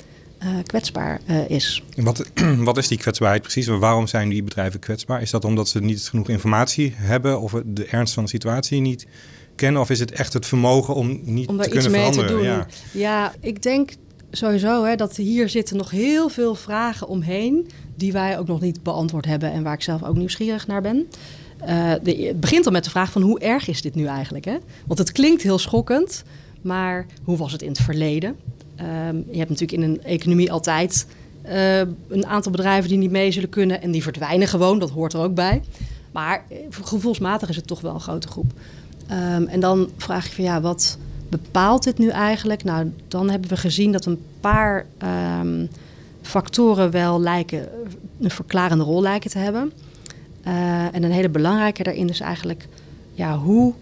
kwetsbaar 0.65 1.19
is. 1.47 1.83
En 1.95 2.03
wat, 2.03 2.29
wat 2.57 2.77
is 2.77 2.87
die 2.87 2.97
kwetsbaarheid 2.97 3.41
precies? 3.41 3.67
Waarom 3.67 4.07
zijn 4.07 4.29
die 4.29 4.43
bedrijven 4.43 4.79
kwetsbaar? 4.79 5.21
Is 5.21 5.31
dat 5.31 5.45
omdat 5.45 5.69
ze 5.69 5.79
niet 5.79 6.01
genoeg 6.01 6.29
informatie 6.29 6.93
hebben 6.95 7.41
of 7.41 7.53
de 7.65 7.85
ernst 7.85 8.13
van 8.13 8.23
de 8.23 8.29
situatie 8.29 8.81
niet 8.81 9.07
kennen? 9.55 9.81
Of 9.81 9.89
is 9.89 9.99
het 9.99 10.11
echt 10.11 10.33
het 10.33 10.45
vermogen 10.45 10.95
om 10.95 11.19
niet 11.23 11.47
om 11.47 11.61
te 11.61 11.69
kunnen 11.69 11.91
veranderen? 11.91 12.27
Te 12.27 12.33
doen. 12.33 12.43
Ja. 12.43 12.67
ja, 12.91 13.33
ik 13.39 13.61
denk 13.61 13.89
sowieso 14.31 14.83
hè, 14.83 14.95
dat 14.95 15.15
hier 15.15 15.49
zitten 15.49 15.77
nog 15.77 15.91
heel 15.91 16.29
veel 16.29 16.55
vragen 16.55 17.07
omheen 17.07 17.69
die 17.95 18.11
wij 18.11 18.39
ook 18.39 18.47
nog 18.47 18.61
niet 18.61 18.83
beantwoord 18.83 19.25
hebben 19.25 19.51
en 19.51 19.63
waar 19.63 19.73
ik 19.73 19.81
zelf 19.81 20.03
ook 20.03 20.15
nieuwsgierig 20.15 20.67
naar 20.67 20.81
ben. 20.81 21.07
Uh, 21.61 21.93
de, 22.03 22.15
het 22.15 22.39
begint 22.39 22.65
al 22.65 22.71
met 22.71 22.83
de 22.83 22.89
vraag 22.89 23.11
van 23.11 23.21
hoe 23.21 23.39
erg 23.39 23.67
is 23.67 23.81
dit 23.81 23.95
nu 23.95 24.05
eigenlijk? 24.05 24.45
Hè? 24.45 24.57
Want 24.87 24.99
het 24.99 25.11
klinkt 25.11 25.41
heel 25.41 25.57
schokkend, 25.57 26.23
maar 26.61 27.05
hoe 27.23 27.37
was 27.37 27.51
het 27.51 27.61
in 27.61 27.69
het 27.69 27.81
verleden? 27.81 28.35
Um, 28.79 29.25
je 29.31 29.37
hebt 29.37 29.49
natuurlijk 29.49 29.71
in 29.71 29.89
een 29.89 30.03
economie 30.03 30.51
altijd 30.51 31.07
uh, 31.45 31.79
een 32.07 32.25
aantal 32.25 32.51
bedrijven 32.51 32.89
die 32.89 32.97
niet 32.97 33.11
mee 33.11 33.31
zullen 33.31 33.49
kunnen 33.49 33.81
en 33.81 33.91
die 33.91 34.03
verdwijnen 34.03 34.47
gewoon, 34.47 34.79
dat 34.79 34.89
hoort 34.89 35.13
er 35.13 35.19
ook 35.19 35.33
bij. 35.33 35.61
Maar 36.11 36.43
eh, 36.49 36.57
gevoelsmatig 36.69 37.49
is 37.49 37.55
het 37.55 37.67
toch 37.67 37.81
wel 37.81 37.93
een 37.93 37.99
grote 37.99 38.27
groep. 38.27 38.51
Um, 39.11 39.47
en 39.47 39.59
dan 39.59 39.89
vraag 39.97 40.27
je 40.27 40.35
van 40.35 40.43
ja, 40.43 40.61
wat 40.61 40.97
bepaalt 41.29 41.83
dit 41.83 41.97
nu 41.97 42.09
eigenlijk? 42.09 42.63
Nou, 42.63 42.91
dan 43.07 43.29
hebben 43.29 43.49
we 43.49 43.57
gezien 43.57 43.91
dat 43.91 44.05
een 44.05 44.21
paar 44.39 44.85
um, 45.41 45.69
factoren 46.21 46.91
wel 46.91 47.21
lijken, 47.21 47.69
een 48.19 48.31
verklarende 48.31 48.83
rol 48.83 49.01
lijken 49.01 49.29
te 49.29 49.37
hebben. 49.37 49.71
Uh, 50.47 50.95
en 50.95 51.03
een 51.03 51.11
hele 51.11 51.29
belangrijke 51.29 51.83
daarin 51.83 52.09
is 52.09 52.19
eigenlijk 52.19 52.67
ja, 53.13 53.37
hoe 53.37 53.73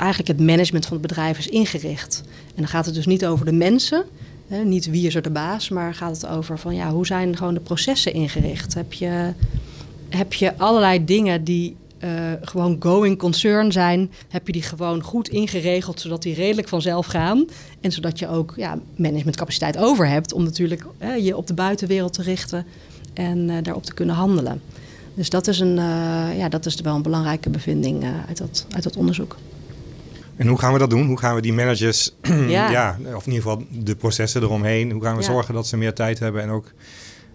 eigenlijk 0.00 0.38
het 0.38 0.46
management 0.46 0.86
van 0.86 0.96
het 0.96 1.06
bedrijf 1.06 1.38
is 1.38 1.48
ingericht. 1.48 2.22
En 2.46 2.56
dan 2.56 2.68
gaat 2.68 2.86
het 2.86 2.94
dus 2.94 3.06
niet 3.06 3.26
over 3.26 3.44
de 3.44 3.52
mensen, 3.52 4.04
hè, 4.48 4.64
niet 4.64 4.90
wie 4.90 5.06
is 5.06 5.14
er 5.14 5.22
de 5.22 5.30
baas, 5.30 5.68
maar 5.68 5.94
gaat 5.94 6.14
het 6.14 6.26
over 6.26 6.58
van 6.58 6.74
ja, 6.74 6.90
hoe 6.90 7.06
zijn 7.06 7.36
gewoon 7.36 7.54
de 7.54 7.60
processen 7.60 8.12
ingericht? 8.12 8.74
Heb 8.74 8.92
je, 8.92 9.32
heb 10.08 10.32
je 10.32 10.56
allerlei 10.58 11.04
dingen 11.04 11.44
die 11.44 11.76
uh, 12.04 12.10
gewoon 12.40 12.76
going 12.80 13.18
concern 13.18 13.72
zijn, 13.72 14.10
heb 14.28 14.46
je 14.46 14.52
die 14.52 14.62
gewoon 14.62 15.02
goed 15.02 15.28
ingeregeld, 15.28 16.00
zodat 16.00 16.22
die 16.22 16.34
redelijk 16.34 16.68
vanzelf 16.68 17.06
gaan. 17.06 17.46
En 17.80 17.92
zodat 17.92 18.18
je 18.18 18.28
ook 18.28 18.54
ja, 18.56 18.78
managementcapaciteit 18.96 19.76
over 19.76 20.08
hebt 20.08 20.32
om 20.32 20.44
natuurlijk 20.44 20.86
je 21.20 21.36
op 21.36 21.46
de 21.46 21.54
buitenwereld 21.54 22.12
te 22.12 22.22
richten 22.22 22.66
en 23.14 23.38
uh, 23.48 23.56
daarop 23.62 23.84
te 23.84 23.94
kunnen 23.94 24.14
handelen. 24.14 24.62
Dus 25.14 25.30
dat 25.30 25.46
is, 25.46 25.60
een, 25.60 25.74
ja, 26.36 26.48
dat 26.48 26.66
is 26.66 26.74
wel 26.74 26.94
een 26.94 27.02
belangrijke 27.02 27.50
bevinding 27.50 28.04
uit, 28.28 28.38
dat, 28.38 28.66
uit 28.70 28.82
dat 28.82 28.96
onderzoek. 28.96 29.36
En 30.40 30.46
hoe 30.46 30.58
gaan 30.58 30.72
we 30.72 30.78
dat 30.78 30.90
doen? 30.90 31.06
Hoe 31.06 31.18
gaan 31.18 31.34
we 31.34 31.40
die 31.40 31.52
managers, 31.52 32.10
ja. 32.48 32.70
ja 32.70 32.98
of 33.14 33.26
in 33.26 33.32
ieder 33.32 33.50
geval 33.50 33.64
de 33.70 33.96
processen 33.96 34.42
eromheen, 34.42 34.90
hoe 34.90 35.02
gaan 35.02 35.16
we 35.16 35.22
ja. 35.22 35.26
zorgen 35.26 35.54
dat 35.54 35.66
ze 35.66 35.76
meer 35.76 35.94
tijd 35.94 36.18
hebben 36.18 36.42
en 36.42 36.50
ook 36.50 36.72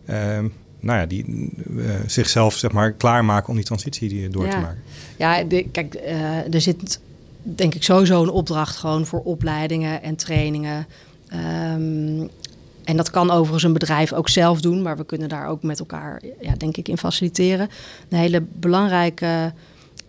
ehm, 0.05 0.47
nou 0.79 0.99
ja, 0.99 1.05
die 1.05 1.25
uh, 1.69 1.89
zichzelf 2.05 2.53
zeg 2.53 2.71
maar, 2.71 2.91
klaarmaken 2.91 3.49
om 3.49 3.55
die 3.55 3.65
transitie 3.65 4.09
die, 4.09 4.29
door 4.29 4.45
ja. 4.45 4.51
te 4.51 4.57
maken. 4.57 4.81
Ja, 5.17 5.43
de, 5.43 5.65
kijk, 5.71 5.95
uh, 5.95 6.53
er 6.53 6.61
zit 6.61 6.99
denk 7.43 7.75
ik 7.75 7.83
sowieso 7.83 8.23
een 8.23 8.29
opdracht 8.29 8.75
gewoon 8.75 9.05
voor 9.05 9.21
opleidingen 9.23 10.03
en 10.03 10.15
trainingen. 10.15 10.87
Um, 11.33 12.29
en 12.83 12.97
dat 12.97 13.09
kan 13.09 13.31
overigens 13.31 13.63
een 13.63 13.73
bedrijf 13.73 14.13
ook 14.13 14.29
zelf 14.29 14.61
doen, 14.61 14.81
maar 14.81 14.97
we 14.97 15.05
kunnen 15.05 15.29
daar 15.29 15.47
ook 15.47 15.63
met 15.63 15.79
elkaar, 15.79 16.21
ja, 16.41 16.53
denk 16.57 16.77
ik, 16.77 16.87
in 16.87 16.97
faciliteren. 16.97 17.69
Een 18.09 18.17
hele 18.17 18.41
belangrijke 18.41 19.53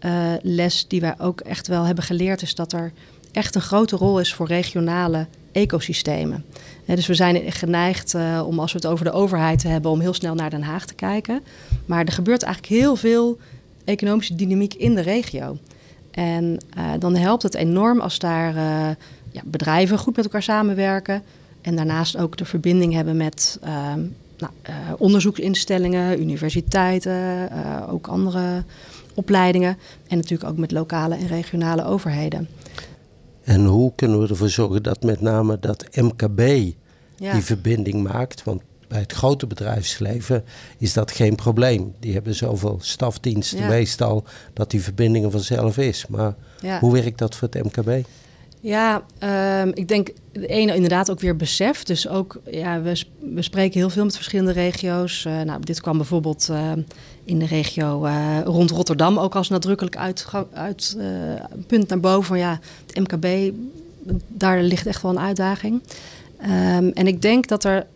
uh, 0.00 0.32
les 0.42 0.88
die 0.88 1.00
wij 1.00 1.14
ook 1.18 1.40
echt 1.40 1.66
wel 1.66 1.84
hebben 1.84 2.04
geleerd 2.04 2.42
is 2.42 2.54
dat 2.54 2.72
er 2.72 2.92
echt 3.32 3.54
een 3.54 3.60
grote 3.60 3.96
rol 3.96 4.20
is 4.20 4.34
voor 4.34 4.46
regionale 4.46 5.26
ecosystemen. 5.52 6.44
dus 6.84 7.06
we 7.06 7.14
zijn 7.14 7.52
geneigd 7.52 8.14
uh, 8.14 8.42
om, 8.46 8.58
als 8.58 8.72
we 8.72 8.78
het 8.78 8.86
over 8.86 9.04
de 9.04 9.12
overheid 9.12 9.62
hebben, 9.62 9.90
om 9.90 10.00
heel 10.00 10.14
snel 10.14 10.34
naar 10.34 10.50
Den 10.50 10.62
Haag 10.62 10.86
te 10.86 10.94
kijken. 10.94 11.42
Maar 11.86 12.04
er 12.04 12.12
gebeurt 12.12 12.42
eigenlijk 12.42 12.74
heel 12.74 12.96
veel 12.96 13.38
economische 13.84 14.34
dynamiek 14.34 14.74
in 14.74 14.94
de 14.94 15.00
regio. 15.00 15.58
En 16.10 16.58
uh, 16.78 16.90
dan 16.98 17.16
helpt 17.16 17.42
het 17.42 17.54
enorm 17.54 18.00
als 18.00 18.18
daar 18.18 18.54
ja, 19.30 19.42
bedrijven 19.44 19.98
goed 19.98 20.16
met 20.16 20.24
elkaar 20.24 20.42
samenwerken. 20.42 21.22
En 21.60 21.76
daarnaast 21.76 22.16
ook 22.16 22.36
de 22.36 22.44
verbinding 22.44 22.92
hebben 22.92 23.16
met 23.16 23.58
nou, 24.38 24.52
onderzoeksinstellingen, 24.98 26.20
universiteiten, 26.20 27.50
ook 27.90 28.06
andere 28.06 28.64
opleidingen. 29.16 29.78
En 30.08 30.16
natuurlijk 30.16 30.50
ook 30.50 30.58
met 30.58 30.70
lokale 30.70 31.16
en 31.16 31.26
regionale 31.26 31.84
overheden. 31.84 32.48
En 33.42 33.64
hoe 33.64 33.92
kunnen 33.94 34.20
we 34.20 34.28
ervoor 34.28 34.48
zorgen 34.48 34.82
dat 34.82 35.02
met 35.02 35.20
name 35.20 35.58
dat 35.58 35.86
MKB 35.94 36.40
ja. 37.16 37.32
die 37.32 37.42
verbinding 37.42 38.02
maakt? 38.02 38.44
Want 38.44 38.62
bij 38.88 39.00
het 39.00 39.12
grote 39.12 39.46
bedrijfsleven 39.46 40.44
is 40.78 40.92
dat 40.92 41.10
geen 41.10 41.34
probleem. 41.34 41.94
Die 42.00 42.12
hebben 42.12 42.34
zoveel 42.34 42.78
stafdiensten 42.80 43.58
ja. 43.58 43.68
meestal 43.68 44.24
dat 44.52 44.70
die 44.70 44.82
verbindingen 44.82 45.30
vanzelf 45.30 45.78
is. 45.78 46.06
Maar 46.06 46.34
ja. 46.60 46.78
hoe 46.78 46.92
werkt 46.92 47.18
dat 47.18 47.34
voor 47.34 47.48
het 47.50 47.64
MKB? 47.64 48.06
Ja, 48.60 49.02
um, 49.62 49.70
ik 49.74 49.88
denk 49.88 50.08
de 50.32 50.46
ene 50.46 50.74
inderdaad 50.74 51.10
ook 51.10 51.20
weer 51.20 51.36
besef. 51.36 51.84
Dus 51.84 52.08
ook, 52.08 52.40
ja, 52.50 52.80
we, 52.82 53.02
we 53.34 53.42
spreken 53.42 53.80
heel 53.80 53.90
veel 53.90 54.04
met 54.04 54.14
verschillende 54.14 54.52
regio's. 54.52 55.24
Uh, 55.24 55.40
nou, 55.40 55.60
dit 55.60 55.80
kwam 55.80 55.96
bijvoorbeeld 55.96 56.48
uh, 56.50 56.72
in 57.26 57.38
de 57.38 57.46
regio 57.46 58.06
uh, 58.06 58.38
rond 58.44 58.70
Rotterdam 58.70 59.18
ook 59.18 59.34
als 59.34 59.48
nadrukkelijk 59.48 59.96
uit, 59.96 60.26
uit 60.52 60.96
punt 61.66 61.88
naar 61.88 62.00
boven. 62.00 62.24
Van 62.24 62.38
ja, 62.38 62.60
het 62.86 62.98
MKB, 62.98 63.54
daar 64.28 64.62
ligt 64.62 64.86
echt 64.86 65.02
wel 65.02 65.10
een 65.10 65.18
uitdaging. 65.18 65.82
Um, 66.42 66.90
en 66.90 67.06
ik 67.06 67.22
denk 67.22 67.48
dat 67.48 67.64
er 67.64 67.86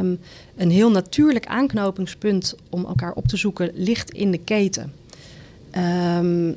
um, 0.00 0.18
een 0.56 0.70
heel 0.70 0.90
natuurlijk 0.90 1.46
aanknopingspunt 1.46 2.54
om 2.70 2.84
elkaar 2.84 3.12
op 3.12 3.28
te 3.28 3.36
zoeken 3.36 3.70
ligt 3.74 4.10
in 4.10 4.30
de 4.30 4.38
keten. 4.38 4.92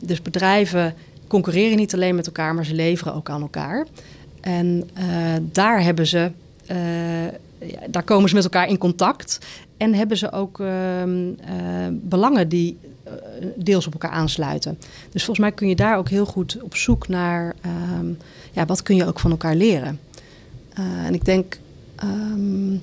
dus 0.01 0.21
bedrijven 0.21 0.93
concurreren 1.27 1.77
niet 1.77 1.93
alleen 1.93 2.15
met 2.15 2.25
elkaar, 2.25 2.55
maar 2.55 2.65
ze 2.65 2.73
leveren 2.73 3.13
ook 3.13 3.29
aan 3.29 3.41
elkaar. 3.41 3.87
En 4.41 4.89
uh, 4.97 5.03
daar 5.41 5.83
hebben 5.83 6.07
ze. 6.07 6.31
Daar 7.89 8.03
komen 8.03 8.29
ze 8.29 8.35
met 8.35 8.43
elkaar 8.43 8.67
in 8.67 8.77
contact. 8.77 9.39
En 9.79 9.93
hebben 9.93 10.17
ze 10.17 10.31
ook 10.31 10.59
uh, 10.59 10.67
belangen 11.91 12.49
die 12.49 12.77
deels 13.55 13.87
op 13.87 13.93
elkaar 13.93 14.11
aansluiten. 14.11 14.77
Dus 15.11 15.23
volgens 15.23 15.39
mij 15.45 15.51
kun 15.51 15.67
je 15.67 15.75
daar 15.75 15.97
ook 15.97 16.09
heel 16.09 16.25
goed 16.25 16.61
op 16.61 16.75
zoek 16.75 17.07
naar 17.07 17.55
ehm, 17.61 18.07
ja, 18.51 18.65
wat 18.65 18.83
kun 18.83 18.95
je 18.95 19.05
ook 19.05 19.19
van 19.19 19.31
elkaar 19.31 19.55
leren. 19.55 19.99
en 21.05 21.13
ik 21.13 21.25
denk 21.25 21.59
um, 22.03 22.81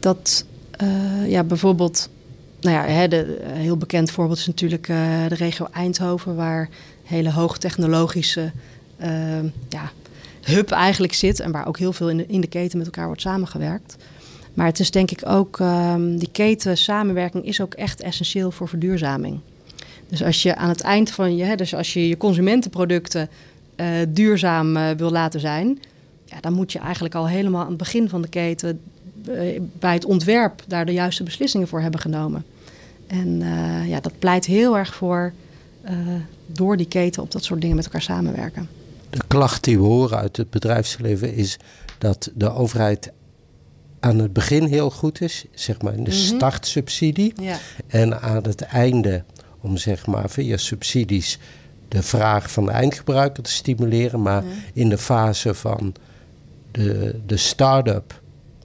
dat 0.00 0.44
ja, 1.26 1.44
bijvoorbeeld 1.44 2.08
nou 2.60 2.76
ja, 2.76 2.92
hè, 2.92 3.08
de, 3.08 3.40
heel 3.44 3.76
bekend 3.76 4.10
voorbeeld 4.10 4.38
is 4.38 4.46
natuurlijk 4.46 4.86
de 5.28 5.34
regio 5.34 5.66
Eindhoven, 5.72 6.36
waar 6.36 6.68
hele 7.02 7.30
hoogtechnologische 7.30 8.52
ja, 9.68 9.90
hub 10.42 10.70
eigenlijk 10.70 11.14
zit. 11.14 11.40
En 11.40 11.52
waar 11.52 11.66
ook 11.66 11.78
heel 11.78 11.92
veel 11.92 12.10
in 12.10 12.28
in 12.28 12.40
de 12.40 12.46
keten 12.46 12.78
met 12.78 12.86
elkaar 12.86 13.06
wordt 13.06 13.20
samengewerkt. 13.20 13.96
Maar 14.54 14.66
het 14.66 14.80
is 14.80 14.90
denk 14.90 15.10
ik 15.10 15.22
ook, 15.26 15.58
um, 15.58 16.18
die 16.18 16.28
keten 16.32 16.76
samenwerking 16.76 17.46
is 17.46 17.60
ook 17.60 17.74
echt 17.74 18.00
essentieel 18.00 18.50
voor 18.50 18.68
verduurzaming. 18.68 19.40
Dus 20.08 20.22
als 20.22 20.42
je 20.42 20.56
aan 20.56 20.68
het 20.68 20.80
eind 20.80 21.10
van 21.10 21.36
je, 21.36 21.56
dus 21.56 21.74
als 21.74 21.92
je 21.92 22.08
je 22.08 22.16
consumentenproducten 22.16 23.28
uh, 23.76 23.86
duurzaam 24.08 24.76
uh, 24.76 24.90
wil 24.90 25.10
laten 25.10 25.40
zijn, 25.40 25.78
ja, 26.24 26.40
dan 26.40 26.52
moet 26.52 26.72
je 26.72 26.78
eigenlijk 26.78 27.14
al 27.14 27.28
helemaal 27.28 27.62
aan 27.62 27.68
het 27.68 27.76
begin 27.76 28.08
van 28.08 28.22
de 28.22 28.28
keten 28.28 28.80
uh, 29.28 29.60
bij 29.78 29.94
het 29.94 30.04
ontwerp 30.04 30.62
daar 30.66 30.86
de 30.86 30.92
juiste 30.92 31.22
beslissingen 31.22 31.68
voor 31.68 31.80
hebben 31.80 32.00
genomen. 32.00 32.44
En 33.06 33.42
ja, 33.86 34.00
dat 34.00 34.18
pleit 34.18 34.44
heel 34.44 34.78
erg 34.78 34.94
voor 34.94 35.32
door 36.46 36.76
die 36.76 36.86
keten 36.86 37.22
op 37.22 37.30
dat 37.30 37.44
soort 37.44 37.60
dingen 37.60 37.76
met 37.76 37.84
elkaar 37.84 38.02
samenwerken. 38.02 38.68
De 39.10 39.20
klacht 39.26 39.64
die 39.64 39.78
we 39.78 39.84
horen 39.84 40.18
uit 40.18 40.36
het 40.36 40.50
bedrijfsleven 40.50 41.34
is 41.34 41.56
dat 41.98 42.30
de 42.34 42.52
overheid 42.52 43.12
aan 44.02 44.18
het 44.18 44.32
begin 44.32 44.64
heel 44.64 44.90
goed 44.90 45.20
is, 45.20 45.44
zeg 45.54 45.82
maar 45.82 45.94
in 45.94 46.04
de 46.04 46.10
mm 46.10 46.16
-hmm. 46.16 46.36
startsubsidie. 46.36 47.32
Ja. 47.40 47.58
En 47.86 48.20
aan 48.20 48.42
het 48.42 48.60
einde, 48.62 49.24
om 49.60 49.76
zeg 49.76 50.06
maar 50.06 50.30
via 50.30 50.56
subsidies 50.56 51.38
de 51.88 52.02
vraag 52.02 52.50
van 52.50 52.64
de 52.64 52.70
eindgebruiker 52.70 53.42
te 53.42 53.50
stimuleren. 53.50 54.22
Maar 54.22 54.44
ja. 54.44 54.50
in 54.72 54.88
de 54.88 54.98
fase 54.98 55.54
van 55.54 55.94
de, 56.70 57.20
de 57.26 57.36
start-up 57.36 58.20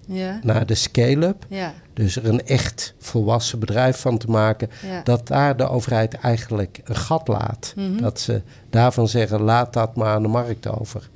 ja. 0.06 0.40
naar 0.44 0.66
de 0.66 0.76
scale-up, 0.76 1.46
dus 1.94 2.16
er 2.16 2.28
een 2.28 2.46
echt 2.46 2.94
volwassen 3.00 3.60
bedrijf 3.60 3.98
van 3.98 4.18
te 4.18 4.28
maken, 4.28 4.70
dat 5.04 5.28
daar 5.28 5.58
de 5.58 5.70
overheid 5.70 6.14
eigenlijk 6.14 6.82
een 6.84 6.96
gat 6.96 7.28
laat. 7.28 7.74
Mm 7.76 7.86
-hmm. 7.86 8.02
Dat 8.02 8.20
ze 8.20 8.42
daarvan 8.70 9.08
zeggen, 9.08 9.42
laat 9.42 9.74
dat 9.74 9.96
maar 9.96 10.14
aan 10.14 10.22
de 10.22 10.28
markt 10.28 10.68
over. 10.68 11.10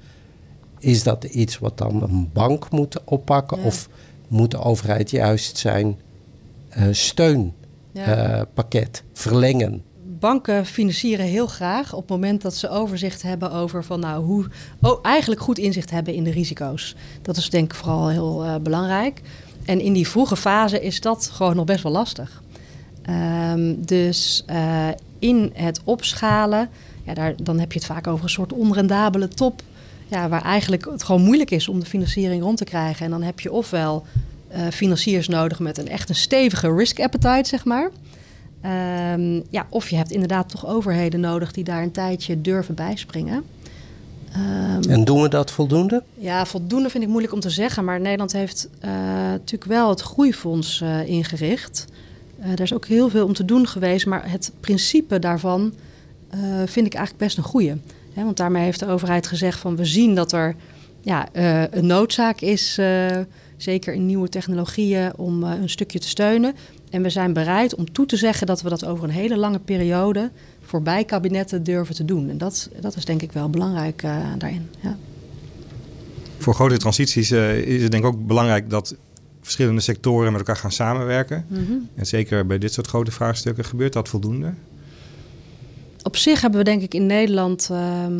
Is 0.80 1.04
dat 1.04 1.24
iets 1.24 1.60
wat 1.60 1.78
dan 1.78 2.04
een 2.04 2.30
bank 2.34 2.72
moet 2.72 3.04
oppakken? 3.04 3.58
Of 3.58 3.90
moet 4.32 4.52
de 4.52 4.60
overheid 4.60 5.10
juist 5.10 5.58
zijn 5.58 6.00
uh, 6.78 6.84
steunpakket 6.92 9.04
uh, 9.06 9.12
verlengen? 9.14 9.84
Banken 10.20 10.66
financieren 10.66 11.26
heel 11.26 11.48
graag 11.48 11.94
op 11.94 12.02
het 12.02 12.10
moment 12.10 12.42
dat 12.42 12.56
ze 12.56 12.70
overzicht 12.70 13.22
hebben 13.22 13.52
over 13.52 13.84
van 13.84 14.00
nou 14.00 14.24
hoe 14.24 14.46
oh, 14.82 15.00
eigenlijk 15.02 15.42
goed 15.42 15.58
inzicht 15.58 15.92
hebben 15.92 16.14
in 16.14 16.24
de 16.24 16.32
risico's. 16.32 16.96
Dat 17.22 17.38
is 17.38 17.50
denk 17.50 17.72
ik 17.72 17.78
vooral 17.78 18.10
heel 18.10 18.46
uh, 18.46 18.56
belangrijk. 18.56 19.22
En 19.66 19.80
in 19.80 19.94
die 19.94 20.08
vroege 20.08 20.36
fase 20.36 20.82
is 20.82 21.02
dat 21.02 21.30
gewoon 21.34 21.56
nog 21.56 21.66
best 21.66 21.84
wel 21.84 21.92
lastig. 21.92 22.44
Um, 23.10 23.86
dus 23.86 24.46
in 25.20 25.52
het 25.54 25.82
opschalen, 25.84 26.70
ja, 27.04 27.14
daar, 27.14 27.34
dan 27.44 27.60
heb 27.60 27.72
je 27.72 27.80
het 27.80 27.88
vaak 27.88 28.08
over 28.08 28.24
een 28.24 28.30
soort 28.30 28.54
onrendabele 28.54 29.28
top 29.28 29.62
ja, 30.12 30.30
waar 30.30 30.42
eigenlijk 30.42 30.86
het 30.86 31.04
gewoon 31.04 31.22
moeilijk 31.22 31.52
is 31.52 31.68
om 31.68 31.80
de 31.80 31.86
financiering 31.86 32.44
rond 32.44 32.58
te 32.58 32.64
krijgen. 32.64 33.06
En 33.06 33.12
dan 33.12 33.22
heb 33.22 33.40
je 33.40 33.52
ofwel 33.52 34.06
uh, 34.56 34.68
financiers 34.72 35.28
nodig 35.28 35.60
met 35.60 35.78
een 35.78 35.88
echt 35.88 36.10
een 36.10 36.16
stevige 36.16 36.74
risk 36.76 37.00
appetite, 37.00 37.50
zeg 37.50 37.66
maar. 37.66 37.90
Um, 39.14 39.44
ja, 39.50 39.66
of 39.70 39.90
je 39.90 39.96
hebt 39.96 40.12
inderdaad 40.12 40.50
toch 40.50 40.68
overheden 40.68 41.20
nodig 41.20 41.52
die 41.52 41.64
daar 41.64 41.84
een 41.84 41.92
tijdje 41.92 42.42
durven 42.42 42.76
bijspringen. 42.76 43.44
Um, 44.36 44.90
en 44.90 45.04
doen 45.04 45.22
we 45.22 45.30
dat 45.30 45.52
voldoende? 45.52 46.04
Ja, 46.18 46.46
voldoende 46.46 46.90
vind 46.90 47.04
ik 47.04 47.10
moeilijk 47.10 47.34
om 47.34 47.40
te 47.40 47.50
zeggen. 47.50 47.86
Maar 47.86 48.02
Nederland 48.02 48.32
heeft 48.32 48.70
uh, 48.86 48.92
natuurlijk 49.30 49.72
wel 49.72 49.90
het 49.90 50.02
groeifonds 50.02 50.82
uh, 50.82 51.08
ingericht. 51.08 51.86
Uh, 52.40 52.46
daar 52.48 52.62
is 52.62 52.74
ook 52.74 52.86
heel 52.86 53.10
veel 53.10 53.26
om 53.26 53.34
te 53.34 53.46
doen 53.46 53.68
geweest. 53.68 54.06
Maar 54.06 54.32
het 54.32 54.52
principe 54.60 55.20
daarvan 55.20 55.74
vind 56.66 56.86
ik 56.86 56.94
eigenlijk 56.94 57.18
best 57.18 57.38
een 57.38 57.44
goede. 57.44 57.78
Hè, 58.14 58.24
want 58.24 58.38
daarmee 58.38 58.64
heeft 58.64 58.80
de 58.80 58.88
overheid 58.88 59.28
gezegd 59.28 59.60
van 59.60 59.76
we 59.76 59.86
zien 59.86 60.16
dat 60.16 60.32
er 60.32 60.56
ja, 61.02 61.30
een 61.72 61.86
noodzaak 61.86 62.42
is 62.42 62.80
zeker 63.58 63.94
in 63.94 64.06
nieuwe 64.06 64.30
technologieën, 64.30 65.18
om 65.18 65.44
uh, 65.44 65.52
een 65.62 65.70
stukje 65.70 66.00
te 66.00 66.08
steunen. 66.08 66.56
En 66.90 67.02
we 67.02 67.10
zijn 67.10 67.34
bereid 67.34 67.76
om 67.76 67.92
toe 67.92 68.06
te 68.06 68.18
zeggen 68.18 68.48
dat 68.48 68.62
we 68.62 68.70
dat 68.70 68.86
over 68.86 69.04
een 69.04 69.10
hele 69.10 69.38
lange 69.38 69.60
periode 69.60 70.32
voorbij 70.62 71.06
kabinetten 71.06 71.64
durven 71.64 71.96
te 71.96 72.06
doen. 72.06 72.30
En 72.30 72.38
dat, 72.38 72.70
dat 72.80 72.96
is 72.96 73.06
denk 73.06 73.22
ik 73.22 73.32
wel 73.32 73.50
belangrijk 73.50 74.02
daarin. 74.38 74.70
Ja. 74.80 74.98
Voor 76.38 76.54
grote 76.54 76.78
transities 76.78 77.32
is 77.32 77.82
het 77.82 77.92
denk 77.92 78.04
ik 78.04 78.10
ook 78.14 78.28
belangrijk 78.28 78.70
dat 78.70 78.96
verschillende 79.42 79.82
sectoren 79.82 80.32
met 80.32 80.42
elkaar 80.42 80.58
gaan 80.58 80.72
samenwerken. 80.72 81.46
Mm 81.48 81.66
-hmm. 81.66 81.90
En 81.96 82.06
zeker 82.06 82.46
bij 82.46 82.58
dit 82.58 82.74
soort 82.74 82.88
grote 82.88 83.12
vraagstukken 83.12 83.66
gebeurt 83.66 83.94
dat 83.94 84.10
voldoende? 84.10 84.54
Op 86.04 86.18
zich 86.18 86.42
hebben 86.42 86.60
we 86.60 86.66
denk 86.66 86.82
ik 86.82 86.94
in 86.94 87.06
Nederland 87.06 87.70
ehm, 87.72 88.18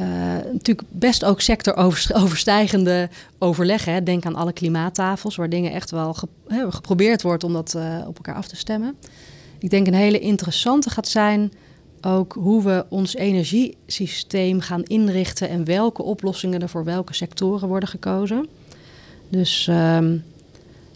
uh, 0.00 0.06
natuurlijk 0.52 0.88
best 0.88 1.24
ook 1.24 1.40
sectoroverstijgende 1.40 3.08
overleggen. 3.38 3.92
Hè. 3.92 4.02
Denk 4.02 4.26
aan 4.26 4.34
alle 4.34 4.52
klimaattafels, 4.52 5.36
waar 5.36 5.48
dingen 5.48 5.72
echt 5.72 5.90
wel 5.90 6.16
geprobeerd 6.48 7.22
wordt 7.22 7.44
om 7.44 7.52
dat 7.52 7.74
uh, 7.76 7.98
op 8.06 8.16
elkaar 8.16 8.34
af 8.34 8.48
te 8.48 8.56
stemmen. 8.56 8.96
Ik 9.58 9.70
denk 9.70 9.86
een 9.86 9.94
hele 9.94 10.18
interessante 10.18 10.90
gaat 10.90 11.08
zijn 11.08 11.52
ook 12.00 12.32
hoe 12.32 12.62
we 12.62 12.84
ons 12.88 13.14
energiesysteem 13.14 14.60
gaan 14.60 14.82
inrichten 14.82 15.48
en 15.48 15.64
welke 15.64 16.02
oplossingen 16.02 16.62
er 16.62 16.68
voor 16.68 16.84
welke 16.84 17.14
sectoren 17.14 17.68
worden 17.68 17.88
gekozen. 17.88 18.48
Dus 19.28 19.66
um, 19.70 20.24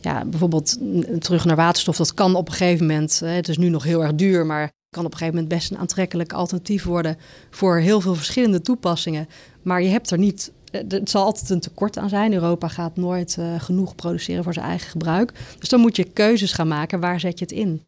ja, 0.00 0.24
bijvoorbeeld 0.24 0.78
terug 1.18 1.44
naar 1.44 1.56
waterstof, 1.56 1.96
dat 1.96 2.14
kan 2.14 2.34
op 2.34 2.48
een 2.48 2.54
gegeven 2.54 2.86
moment. 2.86 3.20
Hè, 3.20 3.28
het 3.28 3.48
is 3.48 3.58
nu 3.58 3.68
nog 3.68 3.84
heel 3.84 4.02
erg 4.02 4.14
duur, 4.14 4.46
maar 4.46 4.70
kan 4.94 5.04
op 5.04 5.12
een 5.12 5.18
gegeven 5.18 5.40
moment 5.40 5.54
best 5.54 5.70
een 5.70 5.78
aantrekkelijk 5.78 6.32
alternatief 6.32 6.84
worden 6.84 7.16
voor 7.50 7.78
heel 7.78 8.00
veel 8.00 8.14
verschillende 8.14 8.60
toepassingen. 8.60 9.28
Maar 9.62 9.82
je 9.82 9.88
hebt 9.88 10.10
er 10.10 10.18
niet. 10.18 10.52
Eh, 10.70 10.80
het 10.88 11.10
zal 11.10 11.24
altijd 11.24 11.50
een 11.50 11.60
tekort 11.60 11.98
aan 11.98 12.08
zijn. 12.08 12.32
Europa 12.32 12.68
gaat 12.68 12.96
nooit 12.96 13.36
uh, 13.38 13.60
genoeg 13.60 13.94
produceren 13.94 14.44
voor 14.44 14.52
zijn 14.52 14.66
eigen 14.66 14.90
gebruik. 14.90 15.32
Dus 15.58 15.68
dan 15.68 15.80
moet 15.80 15.96
je 15.96 16.04
keuzes 16.04 16.52
gaan 16.52 16.68
maken. 16.68 17.00
Waar 17.00 17.20
zet 17.20 17.38
je 17.38 17.44
het 17.44 17.54
in? 17.54 17.82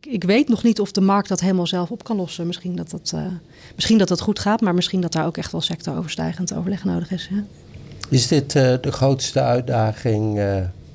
Ik 0.00 0.24
weet 0.24 0.48
nog 0.48 0.62
niet 0.62 0.80
of 0.80 0.92
de 0.92 1.00
markt 1.00 1.28
dat 1.28 1.40
helemaal 1.40 1.66
zelf 1.66 1.90
op 1.90 2.04
kan 2.04 2.16
lossen. 2.16 2.46
Misschien 2.46 2.76
dat 2.76 2.90
dat, 2.90 3.12
uh, 3.14 3.26
misschien 3.74 3.98
dat, 3.98 4.08
dat 4.08 4.20
goed 4.20 4.38
gaat, 4.38 4.60
maar 4.60 4.74
misschien 4.74 5.00
dat 5.00 5.12
daar 5.12 5.26
ook 5.26 5.36
echt 5.36 5.52
wel 5.52 5.60
sectoroverstijgend 5.60 6.54
overleg 6.54 6.84
nodig 6.84 7.10
is. 7.10 7.30
Is 8.08 8.26
dit 8.28 8.54
uh, 8.54 8.74
de 8.80 8.92
grootste 8.92 9.40
uitdaging 9.40 10.40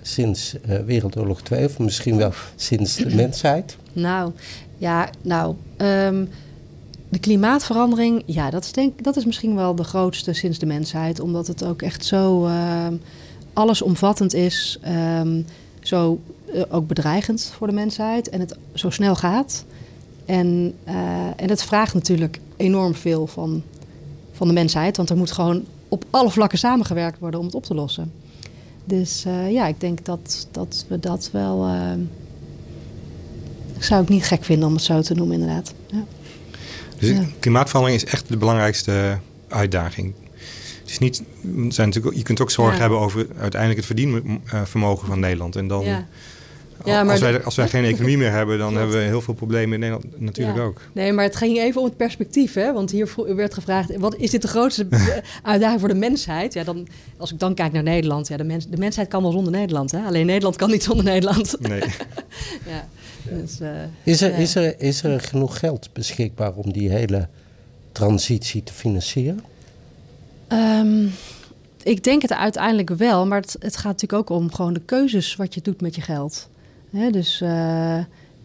sinds 0.01 0.55
Wereldoorlog 0.85 1.41
2 1.41 1.65
of 1.65 1.79
misschien 1.79 2.17
wel 2.17 2.33
sinds 2.55 2.95
de 2.95 3.15
mensheid? 3.15 3.77
Nou, 3.93 4.31
ja, 4.77 5.09
nou, 5.21 5.55
um, 5.77 6.29
de 7.09 7.19
klimaatverandering, 7.19 8.23
ja, 8.25 8.49
dat 8.49 8.63
is, 8.63 8.71
denk, 8.71 9.03
dat 9.03 9.15
is 9.15 9.25
misschien 9.25 9.55
wel 9.55 9.75
de 9.75 9.83
grootste 9.83 10.33
sinds 10.33 10.59
de 10.59 10.65
mensheid. 10.65 11.19
Omdat 11.19 11.47
het 11.47 11.63
ook 11.63 11.81
echt 11.81 12.05
zo 12.05 12.45
uh, 12.45 12.87
allesomvattend 13.53 14.33
is. 14.33 14.79
Um, 15.19 15.45
zo 15.81 16.19
uh, 16.53 16.61
ook 16.69 16.87
bedreigend 16.87 17.51
voor 17.57 17.67
de 17.67 17.73
mensheid. 17.73 18.29
En 18.29 18.39
het 18.39 18.57
zo 18.73 18.89
snel 18.89 19.15
gaat. 19.15 19.65
En, 20.25 20.73
uh, 20.87 20.93
en 21.35 21.49
het 21.49 21.63
vraagt 21.63 21.93
natuurlijk 21.93 22.39
enorm 22.57 22.95
veel 22.95 23.27
van, 23.27 23.63
van 24.31 24.47
de 24.47 24.53
mensheid. 24.53 24.97
Want 24.97 25.09
er 25.09 25.17
moet 25.17 25.31
gewoon 25.31 25.63
op 25.87 26.05
alle 26.09 26.29
vlakken 26.29 26.57
samengewerkt 26.57 27.19
worden 27.19 27.39
om 27.39 27.45
het 27.45 27.55
op 27.55 27.63
te 27.63 27.73
lossen. 27.73 28.11
Dus 28.85 29.25
uh, 29.27 29.51
ja, 29.51 29.67
ik 29.67 29.79
denk 29.79 30.05
dat, 30.05 30.47
dat 30.51 30.85
we 30.87 30.99
dat 30.99 31.29
wel 31.31 31.67
zou 33.79 34.03
ik 34.03 34.09
niet 34.09 34.23
gek 34.23 34.43
vinden 34.43 34.67
om 34.67 34.73
het 34.73 34.83
zo 34.83 35.01
te 35.01 35.13
noemen, 35.13 35.39
inderdaad. 35.39 35.73
Ja. 35.87 36.05
Dus 36.99 37.09
ja. 37.09 37.25
klimaatverandering 37.39 38.01
is 38.03 38.11
echt 38.11 38.27
de 38.27 38.37
belangrijkste 38.37 39.19
uitdaging. 39.47 40.13
Het 40.81 40.89
is 40.89 40.97
niet, 40.97 41.23
zijn 41.73 41.87
natuurlijk, 41.87 42.15
je 42.15 42.23
kunt 42.23 42.41
ook 42.41 42.51
zorgen 42.51 42.75
ja. 42.75 42.81
hebben 42.81 42.99
over 42.99 43.27
uiteindelijk 43.37 43.75
het 43.75 43.85
verdienvermogen 43.85 45.07
van 45.07 45.19
Nederland. 45.19 45.55
En 45.55 45.67
dan, 45.67 45.83
ja. 45.83 46.05
Als, 46.83 47.19
wij, 47.19 47.43
als 47.43 47.55
wij 47.55 47.67
geen 47.67 47.83
economie 47.83 48.17
meer 48.17 48.31
hebben, 48.31 48.57
dan 48.57 48.75
hebben 48.77 48.97
we 48.97 49.03
heel 49.03 49.21
veel 49.21 49.33
problemen 49.33 49.73
in 49.73 49.79
Nederland 49.79 50.19
natuurlijk 50.19 50.59
ook. 50.59 50.81
Nee, 50.93 51.13
maar 51.13 51.23
het 51.23 51.35
ging 51.35 51.57
even 51.57 51.81
om 51.81 51.87
het 51.87 51.97
perspectief. 51.97 52.53
Hè? 52.53 52.73
Want 52.73 52.91
hier 52.91 53.09
werd 53.35 53.53
gevraagd, 53.53 53.97
wat 53.97 54.15
is 54.15 54.29
dit 54.29 54.41
de 54.41 54.47
grootste 54.47 54.87
uitdaging 55.43 55.79
voor 55.79 55.89
de 55.89 55.95
mensheid? 55.95 56.53
Ja, 56.53 56.63
dan, 56.63 56.87
als 57.17 57.31
ik 57.31 57.39
dan 57.39 57.53
kijk 57.53 57.71
naar 57.71 57.83
Nederland, 57.83 58.27
ja, 58.27 58.37
de, 58.37 58.43
mens, 58.43 58.67
de 58.67 58.77
mensheid 58.77 59.07
kan 59.07 59.21
wel 59.21 59.31
zonder 59.31 59.51
Nederland. 59.51 59.91
Hè? 59.91 60.05
Alleen 60.05 60.25
Nederland 60.25 60.55
kan 60.55 60.69
niet 60.69 60.83
zonder 60.83 61.05
Nederland. 61.05 61.55
Nee. 61.59 61.83
ja. 62.73 62.87
Dus, 63.29 63.61
uh, 63.61 63.69
is, 64.03 64.21
er, 64.21 64.37
is, 64.37 64.55
er, 64.55 64.81
is 64.81 65.03
er 65.03 65.21
genoeg 65.21 65.59
geld 65.59 65.89
beschikbaar 65.93 66.53
om 66.53 66.71
die 66.71 66.89
hele 66.89 67.27
transitie 67.91 68.63
te 68.63 68.73
financieren? 68.73 69.43
Um, 70.49 71.11
ik 71.83 72.03
denk 72.03 72.21
het 72.21 72.33
uiteindelijk 72.33 72.89
wel, 72.89 73.25
maar 73.27 73.41
het, 73.41 73.55
het, 73.59 73.77
gaat 73.77 74.01
natuurlijk 74.01 74.31
ook 74.31 74.37
om 74.37 74.53
gewoon 74.53 74.73
de 74.73 74.81
keuzes 74.85 75.35
wat 75.35 75.53
je 75.53 75.61
doet 75.61 75.81
met 75.81 75.95
je 75.95 76.01
geld. 76.01 76.49
Hè, 76.89 77.09
dus 77.09 77.41
uh, 77.41 77.99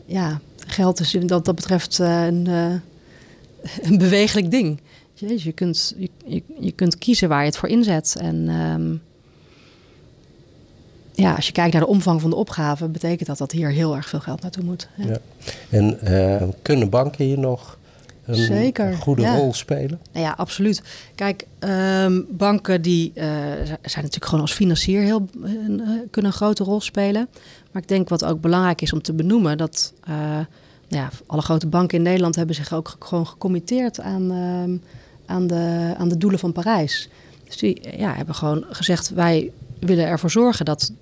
ja, 0.07 0.41
geld 0.67 1.01
is 1.01 1.11
dat 1.11 1.45
dat 1.45 1.55
betreft 1.55 1.99
uh, 1.99 2.27
een, 2.27 2.47
een 3.83 3.99
bewegelijk 3.99 4.51
ding. 4.51 4.81
Dus 5.27 5.43
je 5.43 5.53
kunt, 5.53 5.95
je, 5.97 6.11
je, 6.25 6.43
je, 6.59 6.73
kunt 6.73 6.99
kiezen 6.99 7.29
waar 7.29 7.41
je 7.41 7.47
het 7.47 7.57
voor 7.57 7.69
inzet. 7.69 8.17
En 8.21 8.49
um, 8.49 9.03
ja, 11.21 11.35
als 11.35 11.47
je 11.47 11.53
kijkt 11.53 11.73
naar 11.73 11.83
de 11.83 11.89
omvang 11.89 12.21
van 12.21 12.31
de 12.31 12.37
opgave, 12.37 12.89
betekent 12.89 13.29
dat 13.29 13.39
dat 13.39 13.53
hier 13.53 13.71
heel 13.71 13.97
erg 13.97 14.09
veel 14.09 14.21
geld 14.21 14.43
naartoe 14.43 14.65
moet. 14.65 14.89
Ja. 14.95 15.07
ja. 15.07 15.19
En 15.71 15.99
uh, 16.05 16.49
kunnen 16.63 16.89
banken 16.89 17.25
hier 17.25 17.39
nog 17.39 17.79
een, 18.25 18.35
Zeker, 18.35 18.95
goede 18.97 19.37
rol 19.37 19.55
spelen? 19.55 20.01
Nou 20.13 20.25
ja, 20.25 20.35
absoluut. 20.37 20.83
Kijk, 21.15 21.47
ehm, 21.59 22.21
banken 22.29 22.83
die 22.83 23.13
uh, 23.15 23.25
zijn 23.25 23.79
natuurlijk 23.83 24.25
gewoon 24.25 24.41
als 24.41 24.53
financier 24.53 25.01
heel, 25.01 25.29
kunnen 26.11 26.31
een 26.31 26.33
grote 26.33 26.65
rol 26.65 26.81
spelen. 26.81 27.29
Maar 27.73 27.83
ik 27.83 27.89
denk 27.89 28.09
wat 28.09 28.25
ook 28.25 28.41
belangrijk 28.41 28.81
is 28.81 28.93
om 28.93 29.03
te 29.03 29.13
benoemen, 29.13 29.59
dat 29.59 29.93
nou 30.91 31.03
ja, 31.03 31.11
alle 31.27 31.43
grote 31.43 31.67
banken 31.67 31.99
in 31.99 32.05
Nederland 32.05 32.37
hebben 32.37 32.55
zich 32.55 32.73
ook 32.73 32.97
gewoon 32.99 33.27
gecommitteerd 33.27 34.01
aan, 34.01 34.31
ehm, 34.31 34.77
aan, 35.27 35.47
de, 35.47 35.95
aan 35.97 36.09
de 36.09 36.19
doelen 36.19 36.39
van 36.39 36.53
Parijs. 36.53 37.09
Dus 37.45 37.57
die 37.57 37.99
ja, 37.99 38.15
hebben 38.15 38.35
gewoon 38.35 38.65
gezegd: 38.71 39.11
wij 39.11 39.51
willen 39.79 40.07
ervoor 40.07 40.31
zorgen 40.31 40.65
dat 40.65 40.93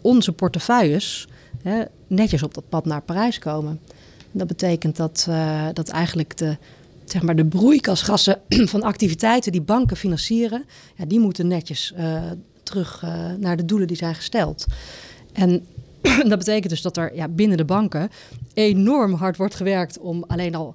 onze 0.00 0.32
portefeuilles 0.32 1.28
hè, 1.62 1.82
netjes 2.06 2.42
op 2.42 2.54
dat 2.54 2.68
pad 2.68 2.84
naar 2.84 3.02
Parijs 3.02 3.38
komen. 3.38 3.80
dat 4.32 4.46
betekent 4.46 4.96
dat, 4.96 5.26
uh, 5.28 5.66
dat 5.72 5.88
eigenlijk 5.88 6.36
de, 6.36 6.56
zeg 7.04 7.22
maar 7.22 7.36
de 7.36 7.44
broeikasgassen 7.44 8.40
van 8.72 8.82
activiteiten 8.82 9.52
die 9.52 9.60
banken 9.60 9.96
financieren, 9.96 10.64
ja, 10.94 11.04
die 11.04 11.20
moeten 11.20 11.46
netjes 11.46 11.92
uh, 11.98 12.22
terug 12.62 13.02
uh, 13.04 13.32
naar 13.38 13.56
de 13.56 13.64
doelen 13.64 13.86
die 13.86 13.96
zijn 13.96 14.14
gesteld. 14.14 14.66
En 15.32 15.66
dat 16.30 16.38
betekent 16.38 16.68
dus 16.68 16.82
dat 16.82 16.96
er 16.96 17.14
ja, 17.14 17.28
binnen 17.28 17.56
de 17.56 17.64
banken 17.64 18.10
enorm 18.54 19.14
hard 19.14 19.36
wordt 19.36 19.54
gewerkt 19.54 19.98
om 19.98 20.24
alleen 20.26 20.54
al 20.54 20.74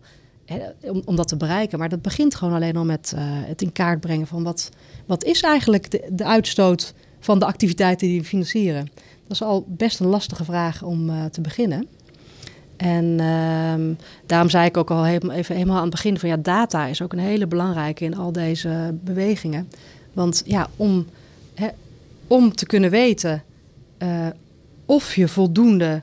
om, 0.81 1.01
om 1.05 1.15
dat 1.15 1.27
te 1.27 1.37
bereiken. 1.37 1.79
Maar 1.79 1.89
dat 1.89 2.01
begint 2.01 2.35
gewoon 2.35 2.53
alleen 2.53 2.77
al 2.77 2.85
met 2.85 3.13
het 3.17 3.61
in 3.61 3.71
kaart 3.71 3.99
brengen 3.99 4.27
van 4.27 4.43
wat, 4.43 4.69
wat 5.05 5.23
is 5.23 5.41
eigenlijk 5.41 5.91
de, 5.91 6.07
de 6.11 6.25
uitstoot 6.25 6.93
van 7.21 7.39
de 7.39 7.45
activiteiten 7.45 8.07
die 8.07 8.19
we 8.19 8.25
financieren. 8.25 8.89
Dat 9.27 9.31
is 9.31 9.41
al 9.41 9.65
best 9.67 9.99
een 9.99 10.07
lastige 10.07 10.43
vraag 10.43 10.83
om 10.83 11.09
uh, 11.09 11.25
te 11.25 11.41
beginnen. 11.41 11.87
En 12.77 13.05
uh, 13.05 13.95
daarom 14.25 14.49
zei 14.49 14.65
ik 14.65 14.77
ook 14.77 14.91
al 14.91 15.05
even 15.05 15.55
helemaal 15.55 15.75
aan 15.75 15.81
het 15.81 15.91
begin 15.91 16.19
van 16.19 16.29
ja, 16.29 16.37
data 16.37 16.85
is 16.85 17.01
ook 17.01 17.13
een 17.13 17.19
hele 17.19 17.47
belangrijke 17.47 18.05
in 18.05 18.17
al 18.17 18.31
deze 18.31 18.95
bewegingen. 19.03 19.69
Want 20.13 20.43
ja, 20.45 20.69
om, 20.75 21.05
hè, 21.53 21.67
om 22.27 22.55
te 22.55 22.65
kunnen 22.65 22.89
weten 22.89 23.43
uh, 23.99 24.27
of 24.85 25.15
je 25.15 25.27
voldoende 25.27 26.01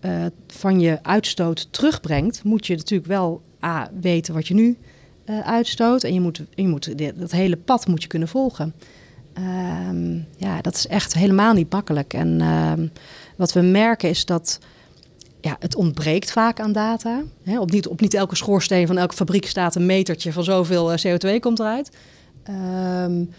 uh, 0.00 0.24
van 0.46 0.80
je 0.80 0.98
uitstoot 1.02 1.68
terugbrengt, 1.70 2.44
moet 2.44 2.66
je 2.66 2.76
natuurlijk 2.76 3.08
wel 3.08 3.42
A, 3.64 3.90
weten 4.00 4.34
wat 4.34 4.48
je 4.48 4.54
nu 4.54 4.76
uitstoot. 5.44 6.04
En 6.04 6.14
je 6.14 6.20
moet, 6.20 6.42
je 6.54 6.68
moet 6.68 6.98
dat 7.18 7.30
hele 7.30 7.56
pad 7.56 7.86
moet 7.86 8.02
je 8.02 8.08
kunnen 8.08 8.28
volgen. 8.28 8.74
Um, 9.38 10.26
ja, 10.36 10.60
dat 10.60 10.74
is 10.74 10.86
echt 10.86 11.14
helemaal 11.14 11.52
niet 11.52 11.72
makkelijk. 11.72 12.14
En 12.14 12.40
um, 12.40 12.92
wat 13.36 13.52
we 13.52 13.60
merken 13.60 14.08
is 14.08 14.24
dat 14.24 14.58
ja, 15.40 15.56
het 15.60 15.74
ontbreekt 15.74 16.32
vaak 16.32 16.60
aan 16.60 16.72
data. 16.72 17.22
Op, 17.58 17.70
niet, 17.70 17.86
op 17.86 18.00
niet 18.00 18.14
elke 18.14 18.36
schoorsteen 18.36 18.86
van 18.86 18.98
elke 18.98 19.14
fabriek 19.14 19.46
staat 19.46 19.74
een 19.74 19.86
metertje 19.86 20.32
van 20.32 20.44
zoveel 20.44 20.92
uh, 20.92 20.98
CO2 20.98 21.40
komt 21.40 21.58
eruit. 21.58 21.90
Um, 23.04 23.30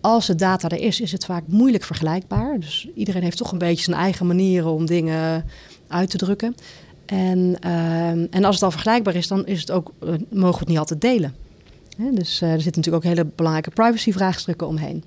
als 0.00 0.26
de 0.26 0.34
data 0.34 0.68
er 0.68 0.80
is, 0.80 1.00
is 1.00 1.12
het 1.12 1.24
vaak 1.24 1.42
moeilijk 1.46 1.84
vergelijkbaar. 1.84 2.60
Dus 2.60 2.88
iedereen 2.94 3.22
heeft 3.22 3.36
toch 3.36 3.52
een 3.52 3.58
beetje 3.58 3.84
zijn 3.84 3.96
eigen 3.96 4.26
manieren 4.26 4.70
om 4.70 4.86
dingen 4.86 5.44
uit 5.88 6.10
te 6.10 6.16
drukken. 6.16 6.54
En, 7.06 7.56
en 8.30 8.44
als 8.44 8.54
het 8.54 8.64
al 8.64 8.70
vergelijkbaar 8.70 9.14
is, 9.14 9.28
dan 9.28 9.46
is 9.46 9.60
het 9.60 9.70
ook, 9.70 9.92
uh, 10.04 10.08
mogen 10.30 10.52
we 10.52 10.58
het 10.58 10.68
niet 10.68 10.78
altijd 10.78 11.00
delen. 11.00 11.34
dus 11.96 12.42
uh, 12.42 12.52
er 12.52 12.60
zitten 12.60 12.82
natuurlijk 12.82 13.04
ook 13.04 13.16
hele 13.16 13.30
belangrijke 13.34 13.70
privacy-vraagstukken 13.70 14.66
omheen. 14.66 15.04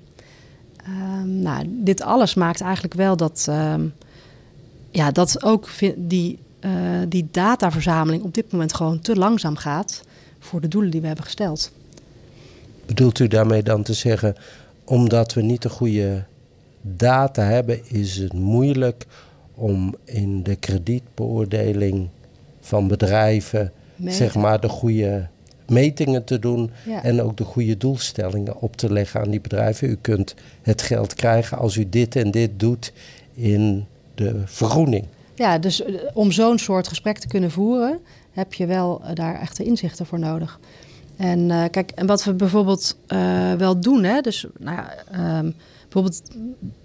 Um, 0.88 1.28
nou, 1.28 1.66
dit 1.68 2.02
alles 2.02 2.34
maakt 2.34 2.60
eigenlijk 2.60 2.94
wel 2.94 3.16
dat, 3.16 3.46
um, 3.50 3.92
ja, 4.90 5.10
dat 5.10 5.44
ook 5.44 5.68
die, 5.96 6.38
uh, 6.60 6.70
die 7.08 7.28
dataverzameling 7.30 8.22
op 8.22 8.34
dit 8.34 8.52
moment 8.52 8.74
gewoon 8.74 9.00
te 9.00 9.16
langzaam 9.16 9.56
gaat 9.56 10.02
voor 10.38 10.60
de 10.60 10.68
doelen 10.68 10.90
die 10.90 11.00
we 11.00 11.06
hebben 11.06 11.24
gesteld. 11.24 11.72
Bedoelt 12.86 13.18
u 13.18 13.28
daarmee 13.28 13.62
dan 13.62 13.82
te 13.82 13.92
zeggen, 13.92 14.36
omdat 14.84 15.34
we 15.34 15.42
niet 15.42 15.62
de 15.62 15.68
goede 15.68 16.24
data 16.80 17.42
hebben, 17.42 17.90
is 17.90 18.16
het 18.16 18.32
moeilijk 18.32 19.06
om 19.54 19.94
in 20.04 20.42
de 20.42 20.56
kredietbeoordeling 20.56 22.08
van 22.60 22.88
bedrijven 22.88 23.72
zeg 24.04 24.34
maar 24.34 24.60
de 24.60 24.68
goede 24.68 25.28
metingen 25.68 26.24
te 26.24 26.38
doen 26.38 26.70
en 27.02 27.22
ook 27.22 27.36
de 27.36 27.44
goede 27.44 27.76
doelstellingen 27.76 28.60
op 28.60 28.76
te 28.76 28.92
leggen 28.92 29.20
aan 29.20 29.30
die 29.30 29.40
bedrijven. 29.40 29.88
U 29.88 29.96
kunt 30.00 30.34
het 30.62 30.82
geld 30.82 31.14
krijgen 31.14 31.58
als 31.58 31.76
u 31.76 31.88
dit 31.88 32.16
en 32.16 32.30
dit 32.30 32.50
doet 32.56 32.92
in 33.34 33.86
de 34.14 34.42
vergroening. 34.44 35.04
Ja, 35.34 35.58
dus 35.58 35.82
eh, 35.82 35.94
om 36.12 36.32
zo'n 36.32 36.58
soort 36.58 36.88
gesprek 36.88 37.18
te 37.18 37.28
kunnen 37.28 37.50
voeren, 37.50 37.98
heb 38.32 38.54
je 38.54 38.66
wel 38.66 39.00
uh, 39.02 39.14
daar 39.14 39.40
echte 39.40 39.64
inzichten 39.64 40.06
voor 40.06 40.18
nodig. 40.18 40.60
En 41.16 41.38
uh, 41.38 41.64
kijk, 41.70 41.90
en 41.90 42.06
wat 42.06 42.24
we 42.24 42.34
bijvoorbeeld 42.34 42.96
wel 43.58 43.80
doen, 43.80 44.04
hè, 44.04 44.20
dus 44.20 44.46
nou 44.58 44.76
ja, 44.76 45.38
um, 45.38 45.54
bijvoorbeeld 45.82 46.22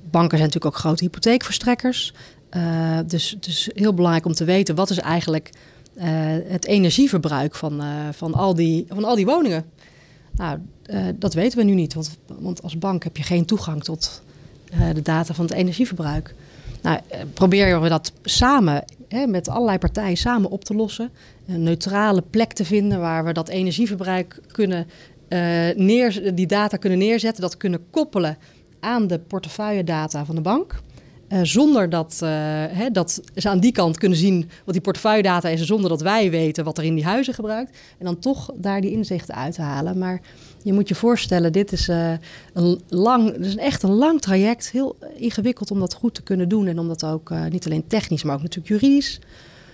banken 0.10 0.38
zijn 0.38 0.50
natuurlijk 0.50 0.66
ook 0.66 0.76
grote 0.76 1.04
hypotheekverstrekkers. 1.04 2.14
Uh, 2.58 3.00
dus 3.08 3.30
het 3.30 3.48
is 3.48 3.70
heel 3.74 3.94
belangrijk 3.94 4.26
om 4.26 4.34
te 4.34 4.44
weten 4.44 4.76
wat 4.76 4.90
is 4.90 5.00
eigenlijk 5.00 5.50
het 6.48 6.66
energieverbruik 6.66 7.56
van, 7.56 7.82
uh, 7.82 7.88
van, 8.12 8.34
al 8.34 8.56
die, 8.56 8.86
van 8.88 9.04
al 9.04 9.16
die 9.16 9.26
woningen. 9.26 9.66
Nou, 10.32 10.60
dat 11.16 11.34
weten 11.34 11.58
we 11.58 11.64
nu 11.64 11.74
niet, 11.74 11.94
want, 11.94 12.18
want 12.40 12.64
als 12.64 12.78
bank 12.78 13.04
heb 13.04 13.18
je 13.18 13.24
geen 13.24 13.46
toegang 13.46 13.84
tot 13.84 14.22
de 14.94 15.02
data 15.02 15.34
van 15.34 15.46
het 15.46 15.54
energieverbruik. 15.54 16.36
Nou, 16.82 17.00
proberen 17.34 17.82
we 17.82 17.90
dat 17.90 18.14
samen, 18.24 18.84
hè, 19.08 19.28
met 19.28 19.50
allerlei 19.50 19.78
partijen 19.78 20.18
samen 20.18 20.50
op 20.50 20.64
te 20.64 20.74
lossen. 20.74 21.10
Een 21.48 21.64
neutrale 21.64 22.22
plek 22.22 22.54
te 22.54 22.66
vinden 22.66 23.00
waar 23.00 23.26
we 23.26 23.34
dat 23.34 23.50
energieverbruik 23.50 24.42
kunnen 24.52 24.88
neer, 25.76 26.36
die 26.36 26.48
data 26.48 26.78
kunnen 26.78 27.00
neerzetten, 27.00 27.42
dat 27.42 27.58
kunnen 27.58 27.90
koppelen 27.90 28.38
aan 28.80 29.08
de 29.08 29.20
portefeuilledata 29.20 30.26
van 30.26 30.36
de 30.36 30.42
bank. 30.42 30.82
Uh, 31.30 31.40
zonder 31.44 31.90
dat, 31.90 32.20
uh, 32.24 32.30
hè, 32.70 32.90
dat 32.92 33.22
ze 33.36 33.50
aan 33.50 33.60
die 33.60 33.72
kant 33.72 33.98
kunnen 33.98 34.18
zien 34.18 34.50
wat 34.66 34.74
die 34.74 34.84
portefeuilledata 34.84 35.50
is, 35.50 35.62
zonder 35.62 35.90
dat 35.90 36.02
wij 36.02 36.30
weten 36.30 36.64
wat 36.64 36.78
er 36.78 36.84
in 36.84 36.96
die 36.96 37.04
huizen 37.04 37.34
gebruikt. 37.34 37.78
En 37.98 38.06
dan 38.06 38.20
toch 38.20 38.52
daar 38.56 38.82
die 38.82 38.92
inzichten 38.92 39.36
uit 39.36 39.54
te 39.54 39.62
halen. 39.62 39.98
Maar 39.98 40.22
je 40.64 40.74
moet 40.74 40.88
je 40.88 40.96
voorstellen, 40.96 41.52
dit 41.52 41.72
is, 41.72 41.88
uh, 41.88 42.12
een, 42.54 42.82
lang, 42.88 43.38
dus 43.38 43.56
echt 43.56 43.84
een 43.84 43.94
lang 43.94 44.22
traject. 44.22 44.72
Heel 44.72 44.98
ingewikkeld 45.16 45.72
om 45.72 45.80
dat 45.80 45.94
goed 45.94 46.16
te 46.16 46.24
kunnen 46.24 46.50
doen. 46.50 46.68
En 46.68 46.80
om 46.80 46.88
dat 46.88 47.06
ook 47.06 47.34
niet 47.50 47.66
alleen 47.66 47.88
technisch, 47.88 48.24
maar 48.24 48.36
ook 48.36 48.42
natuurlijk 48.42 48.82
juridisch 48.82 49.20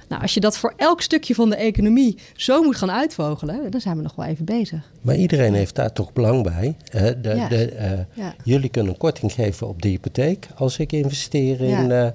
nou, 0.07 0.21
als 0.21 0.33
je 0.33 0.39
dat 0.39 0.57
voor 0.57 0.73
elk 0.77 1.01
stukje 1.01 1.35
van 1.35 1.49
de 1.49 1.55
economie 1.55 2.17
zo 2.35 2.63
moet 2.63 2.75
gaan 2.75 2.91
uitvogelen, 2.91 3.71
dan 3.71 3.81
zijn 3.81 3.97
we 3.97 4.03
nog 4.03 4.15
wel 4.15 4.25
even 4.25 4.45
bezig. 4.45 4.91
Maar 5.01 5.15
iedereen 5.15 5.53
heeft 5.53 5.75
daar 5.75 5.93
toch 5.93 6.13
belang 6.13 6.43
bij. 6.43 6.75
Hè? 6.89 7.21
De, 7.21 7.35
ja. 7.35 7.47
de, 7.47 7.73
uh, 7.73 8.23
ja. 8.23 8.35
Jullie 8.43 8.69
kunnen 8.69 8.91
een 8.91 8.97
korting 8.97 9.31
geven 9.31 9.67
op 9.67 9.81
de 9.81 9.87
hypotheek 9.87 10.47
als 10.55 10.77
ik 10.77 10.91
investeer 10.91 11.61
in 11.61 11.89
uh, 11.89 12.07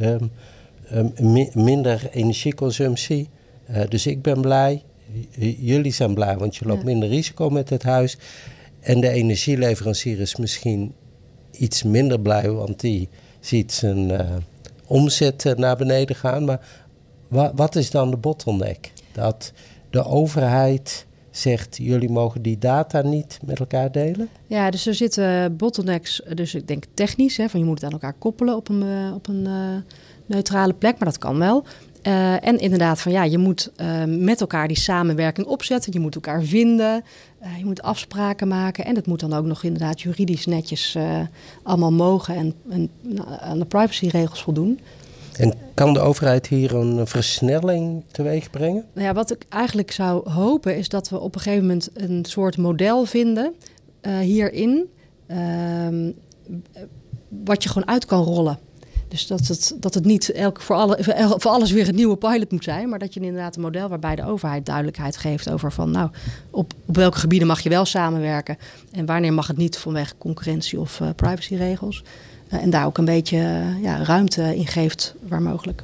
um, 0.00 0.30
um, 0.92 1.48
minder 1.52 2.08
energieconsumptie. 2.10 3.28
Uh, 3.70 3.80
dus 3.88 4.06
ik 4.06 4.22
ben 4.22 4.40
blij. 4.40 4.82
jullie 5.58 5.92
zijn 5.92 6.14
blij, 6.14 6.36
want 6.36 6.56
je 6.56 6.66
loopt 6.66 6.84
minder 6.84 7.08
risico 7.08 7.50
met 7.50 7.70
het 7.70 7.82
huis. 7.82 8.18
En 8.80 9.00
de 9.00 9.08
energieleverancier 9.08 10.20
is 10.20 10.36
misschien 10.36 10.92
iets 11.50 11.82
minder 11.82 12.20
blij, 12.20 12.50
want 12.50 12.80
die 12.80 13.08
ziet 13.40 13.72
zijn 13.72 14.20
omzet 14.86 15.54
naar 15.56 15.76
beneden 15.76 16.16
gaan. 16.16 16.44
Maar 16.44 16.60
wat, 17.28 17.52
wat 17.54 17.76
is 17.76 17.90
dan 17.90 18.10
de 18.10 18.16
bottleneck? 18.16 18.92
Dat 19.12 19.52
de 19.90 20.04
overheid 20.04 21.06
zegt, 21.30 21.76
jullie 21.76 22.10
mogen 22.10 22.42
die 22.42 22.58
data 22.58 23.02
niet 23.02 23.38
met 23.44 23.58
elkaar 23.58 23.92
delen? 23.92 24.28
Ja, 24.46 24.70
dus 24.70 24.86
er 24.86 24.94
zitten 24.94 25.56
bottlenecks, 25.56 26.22
dus 26.34 26.54
ik 26.54 26.68
denk 26.68 26.84
technisch, 26.94 27.36
hè, 27.36 27.48
van 27.48 27.60
je 27.60 27.66
moet 27.66 27.74
het 27.74 27.84
aan 27.84 27.92
elkaar 27.92 28.14
koppelen 28.18 28.56
op 28.56 28.68
een, 28.68 28.82
uh, 28.82 29.14
op 29.14 29.28
een 29.28 29.44
uh, 29.46 29.76
neutrale 30.26 30.72
plek, 30.72 30.98
maar 30.98 31.08
dat 31.08 31.18
kan 31.18 31.38
wel. 31.38 31.64
Uh, 32.02 32.46
en 32.46 32.58
inderdaad, 32.58 33.00
van 33.00 33.12
ja, 33.12 33.24
je 33.24 33.38
moet 33.38 33.72
met 34.06 34.40
elkaar 34.40 34.68
die 34.68 34.78
samenwerking 34.78 35.46
opzetten. 35.46 35.92
Je 35.92 36.00
moet 36.00 36.14
elkaar 36.14 36.42
vinden. 36.42 37.04
je 37.58 37.64
moet 37.64 37.82
afspraken 37.82 38.48
maken. 38.48 38.84
En 38.84 38.94
het 38.94 39.06
moet 39.06 39.20
dan 39.20 39.32
ook 39.32 39.44
nog 39.44 39.62
inderdaad 39.62 40.00
juridisch 40.00 40.46
netjes 40.46 40.96
allemaal 41.62 41.92
mogen 41.92 42.34
en, 42.34 42.54
en 42.68 42.90
aan 43.40 43.58
de 43.58 43.64
privacyregels 43.64 44.42
voldoen. 44.42 44.80
En 45.38 45.54
kan 45.74 45.92
de 45.92 46.00
overheid 46.00 46.46
hier 46.46 46.74
een 46.74 47.06
versnelling 47.06 48.04
teweeg 48.10 48.50
brengen? 48.50 48.84
Nou 48.92 49.06
ja, 49.06 49.14
wat 49.14 49.30
ik 49.30 49.46
eigenlijk 49.48 49.90
zou 49.90 50.30
hopen 50.30 50.76
is 50.76 50.88
dat 50.88 51.08
we 51.08 51.18
op 51.18 51.34
een 51.34 51.40
gegeven 51.40 51.66
moment 51.66 51.90
een 51.94 52.24
soort 52.24 52.56
model 52.56 53.04
vinden 53.04 53.54
uh, 54.02 54.18
hierin. 54.18 54.88
Uh, 55.28 56.10
wat 57.44 57.62
je 57.62 57.68
gewoon 57.68 57.88
uit 57.88 58.04
kan 58.04 58.22
rollen. 58.22 58.58
Dus 59.08 59.26
dat 59.26 59.46
het, 59.46 59.76
dat 59.80 59.94
het 59.94 60.04
niet 60.04 60.32
elk, 60.32 60.60
voor, 60.60 60.76
alle, 60.76 60.98
voor 61.42 61.50
alles 61.50 61.70
weer 61.70 61.88
een 61.88 61.94
nieuwe 61.94 62.16
pilot 62.16 62.50
moet 62.50 62.64
zijn. 62.64 62.88
Maar 62.88 62.98
dat 62.98 63.14
je 63.14 63.20
inderdaad 63.20 63.56
een 63.56 63.62
model 63.62 63.88
waarbij 63.88 64.16
de 64.16 64.24
overheid 64.24 64.66
duidelijkheid 64.66 65.16
geeft 65.16 65.50
over 65.50 65.72
van 65.72 65.90
nou, 65.90 66.10
op, 66.50 66.72
op 66.86 66.96
welke 66.96 67.18
gebieden 67.18 67.48
mag 67.48 67.60
je 67.60 67.68
wel 67.68 67.84
samenwerken. 67.84 68.56
En 68.92 69.06
wanneer 69.06 69.32
mag 69.32 69.46
het 69.46 69.56
niet 69.56 69.78
vanwege 69.78 70.14
concurrentie 70.18 70.80
of 70.80 71.00
uh, 71.00 71.08
privacyregels. 71.16 72.02
Eh, 72.48 72.62
en 72.62 72.70
daar 72.70 72.86
ook 72.86 72.98
een 72.98 73.04
beetje 73.04 73.38
eh, 73.38 73.82
ja, 73.82 74.04
ruimte 74.04 74.56
in 74.56 74.66
geeft 74.66 75.14
waar 75.28 75.42
mogelijk. 75.42 75.82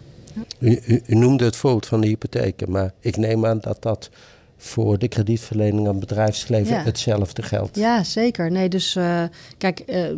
U, 0.58 0.80
u, 0.86 1.02
u, 1.06 1.14
noemde 1.14 1.44
het 1.44 1.56
voorbeeld 1.56 1.86
van 1.86 2.00
de 2.00 2.06
hypotheken, 2.06 2.70
maar 2.70 2.92
ik 3.00 3.16
neem 3.16 3.46
aan 3.46 3.58
dat 3.60 3.82
dat 3.82 4.10
voor 4.56 4.98
de 4.98 5.08
kredietverlening 5.08 5.86
aan 5.86 5.96
het 5.96 6.00
bedrijfsleven 6.00 6.82
hetzelfde 6.82 7.42
geldt. 7.42 7.76
Ja, 7.76 8.04
zeker. 8.04 8.50
Nee, 8.50 8.68
dus 8.68 8.96
uh, 8.96 9.22
kijk, 9.58 9.82
uh, 9.86 10.08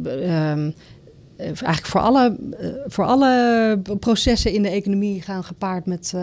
um, 0.51 0.75
eigenlijk 1.37 1.87
voor 1.87 2.01
alle, 2.01 2.37
voor 2.87 3.05
alle 3.05 3.79
processen 4.01 4.53
in 4.53 4.63
de 4.63 4.69
economie 4.69 5.23
gaan 5.23 5.45
gepaard 5.45 5.87
met, 5.87 6.15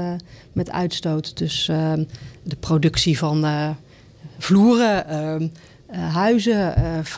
met 0.54 0.72
uitstoot. 0.72 1.38
Dus 1.38 1.68
ehm, 1.68 2.04
de 2.44 2.56
productie 2.56 3.18
van 3.18 3.46
vloeren, 4.38 5.52
ehm, 5.91 6.01
huizen, 6.01 6.75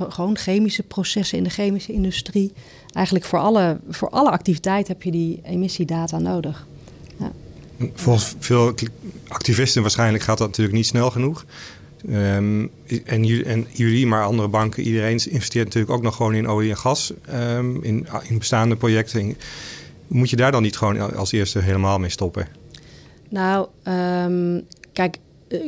gewoon 0.10 0.38
chemische 0.38 0.84
processen 0.84 1.38
in 1.38 1.44
de 1.44 1.50
chemische 1.50 1.92
industrie. 1.94 2.54
Eigenlijk 2.94 3.26
voor 3.26 3.40
alle, 3.40 3.80
voor 3.90 4.10
alle 4.10 4.30
activiteit 4.30 4.88
heb 4.88 5.04
je 5.04 5.12
die 5.12 5.42
emissiedata 5.44 6.20
nodig. 6.20 6.68
Volgens 7.94 8.36
veel 8.40 8.74
activisten 9.28 9.82
waarschijnlijk 9.82 10.24
gaat 10.24 10.38
dat 10.38 10.48
natuurlijk 10.48 10.76
niet 10.76 10.86
snel 10.86 11.12
genoeg. 11.12 11.46
Um, 12.10 12.72
en, 13.06 13.46
en, 13.46 13.68
jullie, 13.72 14.08
maar 14.08 14.24
andere 14.24 14.48
banken, 14.48 14.84
iedereen 14.84 15.30
investeert 15.30 15.66
natuurlijk 15.66 15.94
ook 15.94 16.02
nog 16.02 16.16
gewoon 16.16 16.34
in 16.34 16.48
olie 16.48 16.70
en 16.70 16.78
gas, 16.78 17.14
um, 17.34 17.84
in, 17.84 18.08
in, 18.28 18.38
bestaande 18.38 18.76
projecten. 18.76 19.38
Moet 20.08 20.30
je 20.30 20.36
daar 20.36 20.52
dan 20.52 20.62
niet 20.62 20.78
gewoon 20.78 21.16
als 21.16 21.32
eerste 21.32 21.60
helemaal 21.60 22.00
mee 22.00 22.10
stoppen? 22.10 22.48
Nou, 23.30 23.68
um, 24.28 24.66
kijk, 24.94 25.18
eh, 25.48 25.60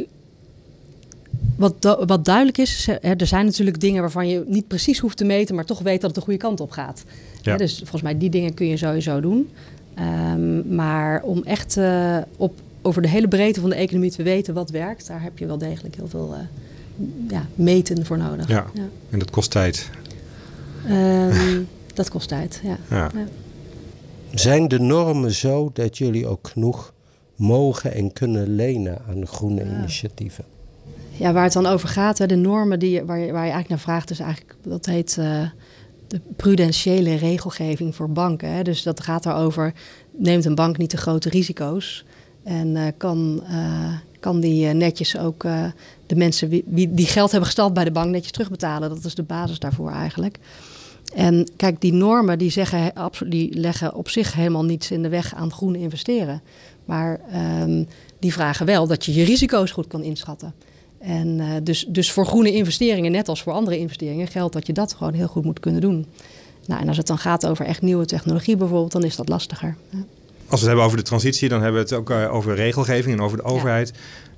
wat, 1.56 1.98
wat, 2.06 2.26
duidelijk 2.26 2.58
is, 2.58 2.88
er 3.02 3.28
zijn 3.28 3.45
natuurlijk 3.45 3.80
dingen 3.80 4.02
waarvan 4.02 4.28
je 4.28 4.43
niet 4.48 4.67
precies 4.67 5.00
hoeft 5.00 5.17
te 5.17 5.26
meten, 5.26 5.56
maar 5.56 5.65
toch 5.65 5.80
weet 5.80 6.02
dat 6.02 6.10
het 6.10 6.15
de 6.15 6.21
goede 6.21 6.39
kant 6.39 6.60
op 6.60 6.71
gaat. 6.71 7.04
Ja. 7.41 7.58
dus 7.58 7.78
volgens 7.78 8.02
mij 8.02 8.17
die 8.17 8.30
dingen 8.30 8.54
kun 8.54 8.67
je 8.67 8.78
sowieso 8.78 9.19
doen. 9.19 9.50
Um, 10.00 10.76
maar 10.76 11.21
om 11.21 11.43
echt 11.43 11.78
uh, 11.78 12.17
op, 12.38 12.60
over 12.82 13.02
de 13.02 13.08
hele 13.08 13.28
breedte 13.28 13.60
van 13.60 13.69
de 13.69 13.76
economie 13.76 14.12
te 14.12 14.24
weten 14.24 14.54
wat 14.54 14.69
werkt, 14.69 15.08
daar 15.08 15.21
heb 15.21 15.38
je 15.38 15.45
wel 15.45 15.58
degelijk 15.58 15.95
heel 15.95 16.08
veel 16.08 16.36
uh, 16.36 17.30
ja, 17.30 17.48
meten 17.56 18.06
voor 18.06 18.17
nodig. 18.17 18.48
Ja. 18.48 18.65
ja. 18.74 18.88
en 19.10 19.19
dat 19.19 19.30
kost 19.30 19.52
tijd. 19.52 19.89
Um, 20.89 21.67
dat 21.93 22.10
kost 22.10 22.28
tijd, 22.28 22.62
ja. 22.63 22.78
ja. 22.89 23.12
Zijn 24.34 24.67
de 24.67 24.80
normen 24.80 25.32
zo 25.32 25.69
dat 25.74 25.98
jullie 25.98 26.28
ook 26.28 26.48
genoeg 26.48 26.93
mogen 27.36 27.93
en 27.93 28.13
kunnen 28.13 28.56
lenen 28.56 29.02
aan 29.10 29.28
groene 29.28 29.63
initiatieven? 29.63 30.45
Ja, 31.17 31.34
waar 31.34 31.43
het 31.43 31.54
dan 31.54 31.65
over 31.65 31.88
gaat, 31.89 32.30
de 32.30 32.36
normen 32.36 32.80
die, 32.80 33.04
waar, 33.04 33.19
je, 33.19 33.32
waar 33.32 33.45
je 33.45 33.51
eigenlijk 33.51 33.69
naar 33.69 33.80
vraagt, 33.80 34.10
is 34.10 34.19
eigenlijk, 34.19 34.56
dat 34.63 34.86
heet 34.86 35.17
uh, 35.19 35.41
de 36.08 36.21
prudentiële 36.36 37.15
regelgeving 37.15 37.95
voor 37.95 38.10
banken. 38.10 38.49
Hè. 38.49 38.62
Dus 38.63 38.84
dat 38.84 38.99
gaat 38.99 39.25
erover, 39.25 39.73
neemt 40.12 40.45
een 40.45 40.56
bank 40.56 40.78
niet 40.78 40.89
te 40.89 40.97
grote 40.97 41.30
risico's 41.30 42.06
en 42.43 42.75
uh, 42.75 42.88
kan, 42.97 43.43
uh, 43.49 43.93
kan 44.19 44.39
die 44.39 44.67
netjes 44.67 45.17
ook 45.17 45.41
de 46.06 46.15
mensen 46.15 46.49
wie, 46.49 46.93
die 46.93 47.06
geld 47.06 47.30
hebben 47.30 47.47
gestald 47.47 47.73
bij 47.73 47.84
de 47.84 47.91
bank 47.91 48.12
netjes 48.12 48.32
terugbetalen. 48.32 48.89
Dat 48.89 49.04
is 49.04 49.15
de 49.15 49.23
basis 49.23 49.60
daarvoor 49.60 49.91
eigenlijk. 49.91 50.39
En 51.15 51.49
kijk, 51.56 51.82
die 51.82 51.93
normen 51.93 52.38
die, 52.38 52.49
zeggen, 52.49 52.93
die 53.28 53.60
leggen 53.60 53.95
op 53.95 54.10
zich 54.10 54.34
helemaal 54.34 54.65
niets 54.65 54.91
in 54.91 55.01
de 55.01 55.10
weg 55.10 55.36
aan 55.36 55.51
groen 55.51 55.75
investeren. 55.75 56.41
Maar 56.86 57.19
um, 57.62 57.88
die 58.19 58.34
vragen 58.34 58.65
wel 58.65 58.88
dat 58.88 59.06
je 59.06 59.13
je 59.13 59.23
risico's 59.23 59.71
goed 59.71 59.88
kan 59.88 60.04
inschatten. 60.04 60.54
En 61.05 61.39
uh, 61.39 61.47
dus, 61.63 61.85
dus 61.87 62.11
voor 62.11 62.25
groene 62.25 62.53
investeringen, 62.53 63.11
net 63.11 63.27
als 63.27 63.43
voor 63.43 63.53
andere 63.53 63.77
investeringen, 63.77 64.27
geldt 64.27 64.53
dat 64.53 64.67
je 64.67 64.73
dat 64.73 64.93
gewoon 64.93 65.13
heel 65.13 65.27
goed 65.27 65.43
moet 65.43 65.59
kunnen 65.59 65.81
doen. 65.81 66.05
Nou, 66.65 66.81
en 66.81 66.87
als 66.87 66.97
het 66.97 67.07
dan 67.07 67.17
gaat 67.17 67.45
over 67.45 67.65
echt 67.65 67.81
nieuwe 67.81 68.05
technologie 68.05 68.57
bijvoorbeeld, 68.57 68.91
dan 68.91 69.03
is 69.03 69.15
dat 69.15 69.29
lastiger. 69.29 69.75
Ja. 69.89 69.97
Als 69.97 70.05
we 70.47 70.55
het 70.55 70.65
hebben 70.65 70.85
over 70.85 70.97
de 70.97 71.03
transitie, 71.03 71.49
dan 71.49 71.61
hebben 71.61 71.81
we 71.81 71.87
het 71.87 71.97
ook 71.97 72.09
uh, 72.09 72.33
over 72.33 72.55
regelgeving 72.55 73.17
en 73.17 73.23
over 73.23 73.37
de 73.37 73.43
overheid. 73.43 73.93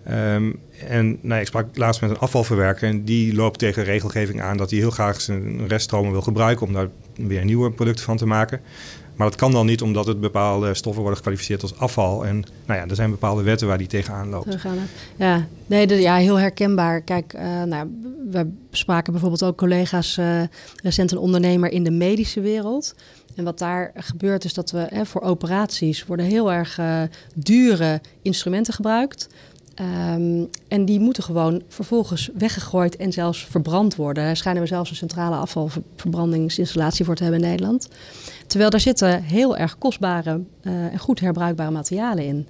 Ja. 0.06 0.36
Um, 0.36 0.60
en 0.88 1.18
nou, 1.22 1.42
ik 1.42 1.48
sprak 1.48 1.78
laatst 1.78 2.02
met 2.02 2.10
een 2.10 2.18
afvalverwerker 2.18 2.90
en 2.90 3.04
die 3.04 3.36
loopt 3.36 3.60
tegen 3.60 3.84
regelgeving 3.84 4.42
aan 4.42 4.58
dat 4.58 4.70
hij 4.70 4.80
heel 4.80 4.92
graag 4.92 5.22
zijn 5.22 5.68
reststromen 5.68 6.12
wil 6.12 6.22
gebruiken 6.22 6.68
om 6.68 6.74
daar 6.74 6.88
weer 7.16 7.46
nieuwe 7.46 7.72
producten 7.72 8.06
van 8.06 8.18
te 8.18 8.26
maken. 8.26 8.62
Maar 9.18 9.28
dat 9.28 9.36
kan 9.36 9.52
dan 9.52 9.66
niet 9.66 9.82
omdat 9.82 10.06
het 10.06 10.20
bepaalde 10.20 10.74
stoffen 10.74 11.02
worden 11.02 11.18
gekwalificeerd 11.18 11.62
als 11.62 11.78
afval. 11.78 12.26
En 12.26 12.44
nou 12.66 12.80
ja, 12.80 12.88
er 12.88 12.96
zijn 12.96 13.10
bepaalde 13.10 13.44
wetten 13.44 13.68
waar 13.68 13.78
die 13.78 13.88
tegenaan 13.88 14.30
loopt. 14.30 14.58
Ja, 15.16 15.48
nee, 15.66 15.88
de, 15.88 15.96
ja 15.96 16.16
heel 16.16 16.40
herkenbaar. 16.40 17.02
Kijk, 17.02 17.34
uh, 17.34 17.64
nou, 17.64 17.88
we 18.32 18.52
spraken 18.72 19.12
bijvoorbeeld 19.12 19.44
ook 19.44 19.58
collega's, 19.58 20.18
uh, 20.18 20.42
recent 20.84 21.12
een 21.12 21.18
ondernemer 21.18 21.72
in 21.72 21.84
de 21.84 21.92
medische 21.92 22.42
wereld. 22.42 22.96
En 23.36 23.44
wat 23.44 23.60
daar 23.60 23.92
gebeurt 23.96 24.46
is 24.46 24.54
dat 24.54 24.72
we 24.72 24.88
hè, 24.90 25.06
voor 25.06 25.22
operaties 25.22 26.06
worden 26.06 26.26
heel 26.26 26.52
erg 26.52 26.80
dure 27.36 28.02
instrumenten 28.22 28.74
gebruikt. 28.74 29.28
Um, 29.82 30.50
en 30.68 30.86
die 30.86 31.00
moeten 31.00 31.24
gewoon 31.24 31.62
vervolgens 31.68 32.30
weggegooid 32.38 32.96
en 32.96 33.12
zelfs 33.12 33.46
verbrand 33.46 33.96
worden. 33.96 34.24
Daar 34.24 34.38
schijnen 34.38 34.62
we 34.62 34.68
zelfs 34.68 34.90
een 34.90 34.96
centrale 34.96 35.36
afvalverbrandingsinstallatie 35.36 37.06
voor 37.06 37.16
te 37.16 37.24
hebben 37.24 37.42
in 37.42 37.48
Nederland. 37.48 37.88
Terwijl 38.48 38.70
daar 38.70 38.80
zitten 38.80 39.24
heel 39.24 39.58
erg 39.58 39.78
kostbare 39.78 40.42
uh, 40.62 40.74
en 40.74 41.00
goed 41.00 41.20
herbruikbare 41.20 41.72
materialen 41.72 42.26
in. 42.26 42.48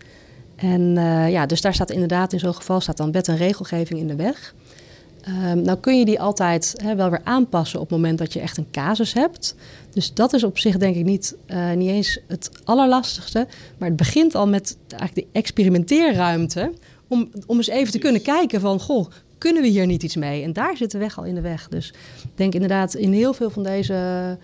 En 0.55 0.81
uh, 0.81 1.31
ja, 1.31 1.45
dus 1.45 1.61
daar 1.61 1.73
staat 1.73 1.91
inderdaad 1.91 2.33
in 2.33 2.39
zo'n 2.39 2.55
geval 2.55 2.81
staat 2.81 2.97
dan 2.97 3.11
wet 3.11 3.27
en 3.27 3.37
regelgeving 3.37 3.99
in 3.99 4.07
de 4.07 4.15
weg. 4.15 4.55
Um, 5.27 5.61
nou 5.61 5.77
kun 5.77 5.99
je 5.99 6.05
die 6.05 6.21
altijd 6.21 6.83
wel 6.95 7.09
weer 7.09 7.21
aanpassen 7.23 7.79
op 7.79 7.89
het 7.89 7.97
moment 7.97 8.17
dat 8.17 8.33
je 8.33 8.39
echt 8.39 8.57
een 8.57 8.71
casus 8.71 9.13
hebt. 9.13 9.55
Dus 9.93 10.13
dat 10.13 10.33
is 10.33 10.43
op 10.43 10.57
zich 10.57 10.77
denk 10.77 10.95
ik 10.95 11.05
niet, 11.05 11.35
uh, 11.47 11.71
niet 11.71 11.89
eens 11.89 12.19
het 12.27 12.49
allerlastigste. 12.63 13.47
Maar 13.77 13.87
het 13.87 13.97
begint 13.97 14.35
al 14.35 14.47
met 14.47 14.77
eigenlijk 14.89 15.15
de 15.15 15.39
experimenteerruimte 15.39 16.71
om, 17.07 17.29
om 17.45 17.57
eens 17.57 17.67
even 17.67 17.91
te 17.91 17.99
kunnen 17.99 18.21
kijken 18.21 18.61
van, 18.61 18.79
goh, 18.79 19.07
kunnen 19.37 19.61
we 19.61 19.67
hier 19.67 19.85
niet 19.85 20.03
iets 20.03 20.15
mee? 20.15 20.43
En 20.43 20.53
daar 20.53 20.77
zit 20.77 20.91
de 20.91 20.97
weg 20.97 21.17
al 21.17 21.23
in 21.23 21.35
de 21.35 21.41
weg. 21.41 21.67
Dus 21.67 21.93
ik 22.23 22.29
denk 22.35 22.53
inderdaad, 22.53 22.93
in 22.93 23.11
heel 23.13 23.33
veel 23.33 23.49
van 23.49 23.63
deze 23.63 24.37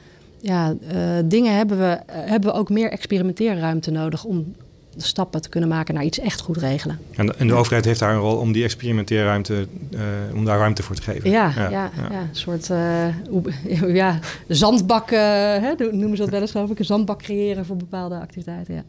ja, 0.43 0.73
uh, 0.93 0.99
dingen 1.26 1.56
hebben 1.56 1.78
we, 1.78 1.99
uh, 2.10 2.15
hebben 2.30 2.52
we 2.52 2.58
ook 2.58 2.69
meer 2.69 2.91
experimenteerruimte 2.91 3.91
nodig 3.91 4.23
om 4.23 4.56
de 4.95 5.04
stappen 5.04 5.41
te 5.41 5.49
kunnen 5.49 5.69
maken 5.69 5.93
naar 5.93 6.04
iets 6.04 6.19
echt 6.19 6.41
goed 6.41 6.58
regelen. 6.58 6.99
En 7.15 7.26
de, 7.26 7.34
en 7.34 7.47
de 7.47 7.54
overheid 7.54 7.86
heeft 7.86 7.99
daar 7.99 8.13
een 8.13 8.19
rol 8.19 8.38
om 8.38 8.52
die 8.52 8.63
experimenteerruimte, 8.63 9.67
uh, 9.91 10.02
om 10.36 10.45
daar 10.45 10.60
ruimte 10.60 10.84
voor 10.84 10.95
te 10.95 11.02
geven. 11.02 11.30
Ja, 11.30 11.54
ja, 11.56 11.69
ja, 11.69 11.91
ja. 12.12 12.21
een 12.21 12.28
soort 12.32 12.67
ja, 14.02 14.19
zandbak, 14.47 15.10
hè, 15.10 15.73
noemen 15.91 16.17
ze 16.17 16.21
dat 16.21 16.30
wel 16.30 16.41
eens 16.41 16.52
geloof 16.52 16.69
ik, 16.69 16.80
een 16.80 16.86
zandbak 16.86 17.21
creëren 17.21 17.65
voor 17.65 17.76
bepaalde 17.76 18.15
activiteiten, 18.15 18.73
ja, 18.73 18.84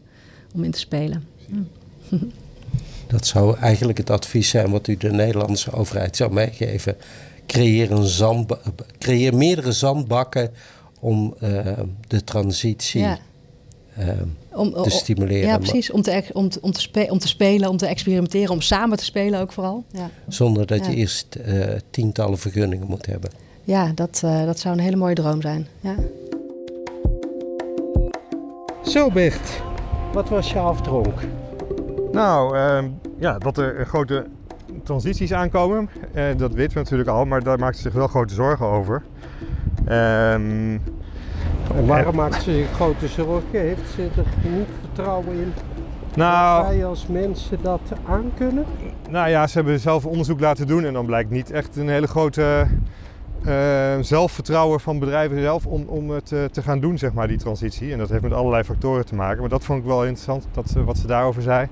om 0.53 0.63
in 0.63 0.71
te 0.71 0.79
spelen. 0.79 1.23
Dat 3.07 3.27
zou 3.27 3.57
eigenlijk 3.57 3.97
het 3.97 4.09
advies 4.09 4.49
zijn 4.49 4.71
wat 4.71 4.87
u 4.87 4.97
de 4.97 5.11
Nederlandse 5.11 5.71
overheid 5.71 6.15
zou 6.15 6.33
meegeven. 6.33 6.95
Creëer, 7.47 7.91
een 7.91 8.47
creëer 8.97 9.35
meerdere 9.35 9.71
zandbakken 9.71 10.51
om 10.99 11.35
uh, 11.43 11.59
de 12.07 12.23
transitie 12.23 13.01
ja. 13.01 13.17
uh, 13.99 14.07
om, 14.53 14.83
te 14.83 14.89
stimuleren. 14.89 15.47
Ja, 15.47 15.57
precies. 15.57 15.91
Om 15.91 16.01
te, 16.01 16.23
om, 16.33 16.49
te, 16.49 16.61
om, 16.61 16.71
te 16.71 16.81
spe 16.81 17.07
om 17.09 17.19
te 17.19 17.27
spelen, 17.27 17.69
om 17.69 17.77
te 17.77 17.85
experimenteren, 17.85 18.49
om 18.49 18.61
samen 18.61 18.97
te 18.97 19.03
spelen 19.03 19.39
ook 19.39 19.51
vooral. 19.51 19.83
Ja. 19.91 20.09
Zonder 20.27 20.65
dat 20.65 20.85
ja. 20.85 20.91
je 20.91 20.95
eerst 20.95 21.37
uh, 21.47 21.65
tientallen 21.89 22.37
vergunningen 22.37 22.87
moet 22.87 23.05
hebben. 23.05 23.31
Ja, 23.63 23.91
dat, 23.95 24.19
dat 24.45 24.59
zou 24.59 24.75
een 24.77 24.83
hele 24.83 24.95
mooie 24.95 25.15
droom 25.15 25.41
zijn. 25.41 25.67
Ja. 25.79 25.95
Zo 28.83 29.09
Bert, 29.09 29.61
wat 30.13 30.29
was 30.29 30.51
je 30.51 30.59
afdronk? 30.59 31.21
Nou, 32.15 32.57
uh, 32.57 32.83
ja, 33.19 33.37
dat 33.37 33.57
er 33.57 33.85
grote 33.85 34.25
transities 34.83 35.33
aankomen. 35.33 35.89
Uh, 36.15 36.23
dat 36.37 36.53
weten 36.53 36.73
we 36.73 36.79
natuurlijk 36.79 37.09
al, 37.09 37.25
maar 37.25 37.43
daar 37.43 37.59
maakt 37.59 37.75
ze 37.75 37.81
zich 37.81 37.93
wel 37.93 38.07
grote 38.07 38.33
zorgen 38.33 38.65
over. 38.65 39.03
Um, 39.79 40.81
en 41.75 41.85
waarom 41.85 42.15
maakt 42.15 42.43
ze 42.43 42.51
zich 42.51 42.71
grote 42.71 43.07
zorgen? 43.07 43.59
Heeft 43.59 43.89
ze 43.95 44.01
er 44.01 44.25
genoeg 44.41 44.67
vertrouwen 44.81 45.33
in 45.33 45.53
nou, 46.15 46.63
dat 46.63 46.71
wij 46.73 46.85
als 46.85 47.07
mensen 47.07 47.57
dat 47.61 47.81
aankunnen? 48.07 48.65
Nou 49.09 49.29
ja, 49.29 49.47
ze 49.47 49.57
hebben 49.57 49.79
zelf 49.79 50.05
onderzoek 50.05 50.39
laten 50.39 50.67
doen 50.67 50.85
en 50.85 50.93
dan 50.93 51.05
blijkt 51.05 51.29
niet 51.29 51.51
echt 51.51 51.75
een 51.75 51.89
hele 51.89 52.07
grote 52.07 52.67
uh, 53.47 53.53
zelfvertrouwen 54.01 54.79
van 54.79 54.99
bedrijven 54.99 55.41
zelf 55.41 55.65
om, 55.65 55.83
om 55.87 56.09
het 56.09 56.31
uh, 56.31 56.43
te 56.43 56.61
gaan 56.61 56.79
doen, 56.79 56.97
zeg 56.97 57.13
maar, 57.13 57.27
die 57.27 57.37
transitie. 57.37 57.91
En 57.91 57.97
dat 57.97 58.09
heeft 58.09 58.21
met 58.21 58.33
allerlei 58.33 58.63
factoren 58.63 59.05
te 59.05 59.15
maken. 59.15 59.39
Maar 59.39 59.49
dat 59.49 59.63
vond 59.63 59.79
ik 59.79 59.85
wel 59.85 60.03
interessant, 60.03 60.47
dat, 60.51 60.71
wat 60.85 60.97
ze 60.97 61.07
daarover 61.07 61.41
zei. 61.41 61.67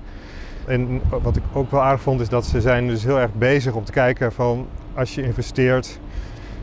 En 0.66 1.00
wat 1.22 1.36
ik 1.36 1.42
ook 1.52 1.70
wel 1.70 1.82
aardig 1.82 2.02
vond, 2.02 2.20
is 2.20 2.28
dat 2.28 2.46
ze 2.46 2.60
zijn 2.60 2.86
dus 2.86 3.04
heel 3.04 3.18
erg 3.18 3.34
bezig 3.34 3.74
om 3.74 3.84
te 3.84 3.92
kijken 3.92 4.32
van 4.32 4.66
als 4.94 5.14
je 5.14 5.22
investeert 5.22 5.98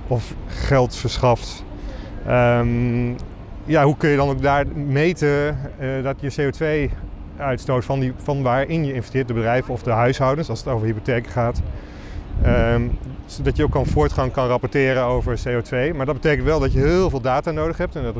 of 0.08 0.34
geld 0.48 0.96
verschaft. 0.96 1.64
Um, 2.28 3.16
ja, 3.66 3.84
hoe 3.84 3.98
kun 3.98 4.10
je 4.10 4.18
dan 4.18 4.30
ook 4.30 4.42
daar 4.42 4.66
meten 4.76 5.58
uh, 5.80 6.04
dat 6.04 6.16
je 6.20 6.32
CO2-uitstoot 6.42 7.86
van, 7.86 8.00
die, 8.00 8.14
van 8.18 8.42
waarin 8.42 8.86
je 8.86 8.94
investeert, 8.94 9.28
de 9.28 9.34
bedrijven 9.34 9.74
of 9.74 9.84
de 9.84 9.92
huishoudens, 9.92 10.50
als 10.50 10.60
het 10.60 10.68
over 10.68 10.88
hypotheken 10.88 11.32
gaat, 11.32 11.62
um, 12.46 12.98
zodat 13.26 13.58
je 13.58 13.64
ook 13.64 13.72
kan 13.72 13.86
voortgang 13.86 14.32
kan 14.32 14.48
rapporteren 14.48 15.04
over 15.04 15.40
CO2. 15.40 15.96
Maar 15.96 16.06
dat 16.06 16.16
betekent 16.16 16.46
wel 16.46 16.60
dat 16.60 16.74
je 16.74 16.80
heel 16.80 17.10
veel 17.10 17.22
data 17.22 17.52
nodig 17.52 17.78
hebt 17.78 17.96
en 17.96 18.04
dat 18.04 18.16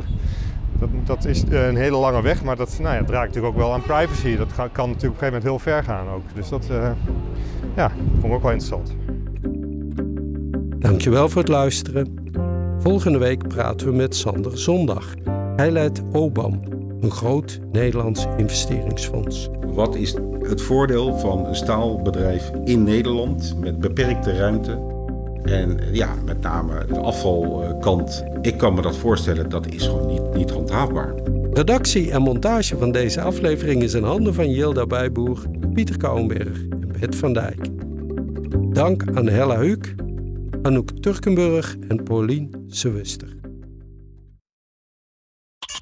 Dat, 0.82 0.90
dat 1.06 1.26
is 1.26 1.44
een 1.50 1.76
hele 1.76 1.98
lange 1.98 2.22
weg, 2.22 2.44
maar 2.44 2.56
dat, 2.56 2.78
nou 2.80 2.94
ja, 2.94 3.02
het 3.02 3.10
raakt 3.10 3.28
natuurlijk 3.28 3.54
ook 3.54 3.62
wel 3.62 3.74
aan 3.74 3.82
privacy. 3.82 4.38
Dat 4.38 4.54
kan 4.56 4.66
natuurlijk 4.66 4.90
op 4.90 4.94
een 4.94 5.00
gegeven 5.02 5.26
moment 5.26 5.44
heel 5.44 5.60
ver 5.60 5.84
gaan 5.84 6.10
ook. 6.10 6.24
Dus 6.34 6.50
dat 6.50 6.68
uh, 6.72 6.92
ja, 7.76 7.92
vond 8.12 8.26
ik 8.26 8.32
ook 8.32 8.42
wel 8.42 8.52
interessant. 8.52 8.96
Dankjewel 10.80 11.30
voor 11.30 11.42
het 11.42 11.50
luisteren. 11.50 12.16
Volgende 12.80 13.18
week 13.18 13.48
praten 13.48 13.88
we 13.88 13.94
met 13.94 14.16
Sander 14.16 14.58
Zondag. 14.58 15.14
Hij 15.56 15.72
leidt 15.72 16.02
OBAM, 16.12 16.60
een 17.02 17.12
groot 17.12 17.60
Nederlands 17.72 18.28
investeringsfonds. 18.38 19.50
Wat 19.66 19.96
is 19.96 20.16
het 20.40 20.62
voordeel 20.62 21.18
van 21.18 21.46
een 21.46 21.56
staalbedrijf 21.56 22.52
in 22.64 22.84
Nederland 22.84 23.56
met 23.60 23.80
beperkte 23.80 24.38
ruimte? 24.38 24.91
En 25.44 25.80
ja, 25.92 26.16
met 26.26 26.42
name 26.42 26.86
de 26.86 27.00
afvalkant. 27.00 28.24
Ik 28.42 28.58
kan 28.58 28.74
me 28.74 28.82
dat 28.82 28.98
voorstellen, 28.98 29.50
dat 29.50 29.68
is 29.68 29.88
gewoon 29.88 30.08
niet, 30.08 30.34
niet 30.34 30.50
handhaafbaar. 30.50 31.14
Redactie 31.54 32.12
en 32.12 32.22
montage 32.22 32.78
van 32.78 32.92
deze 32.92 33.22
aflevering 33.22 33.84
is 33.84 33.94
in 33.94 34.04
handen 34.04 34.34
van 34.34 34.52
Jilda 34.52 34.86
Bijboer, 34.86 35.46
Pieter 35.74 35.98
Kouwenberg 35.98 36.62
en 36.70 36.92
Bert 37.00 37.16
van 37.16 37.34
Dijk. 37.34 37.66
Dank 38.74 39.04
aan 39.14 39.28
Hella 39.28 39.60
Huuk, 39.60 39.96
Anouk 40.62 40.90
Turkenburg 40.90 41.76
en 41.88 42.04
Paulien 42.04 42.66
Sewuster. 42.68 43.41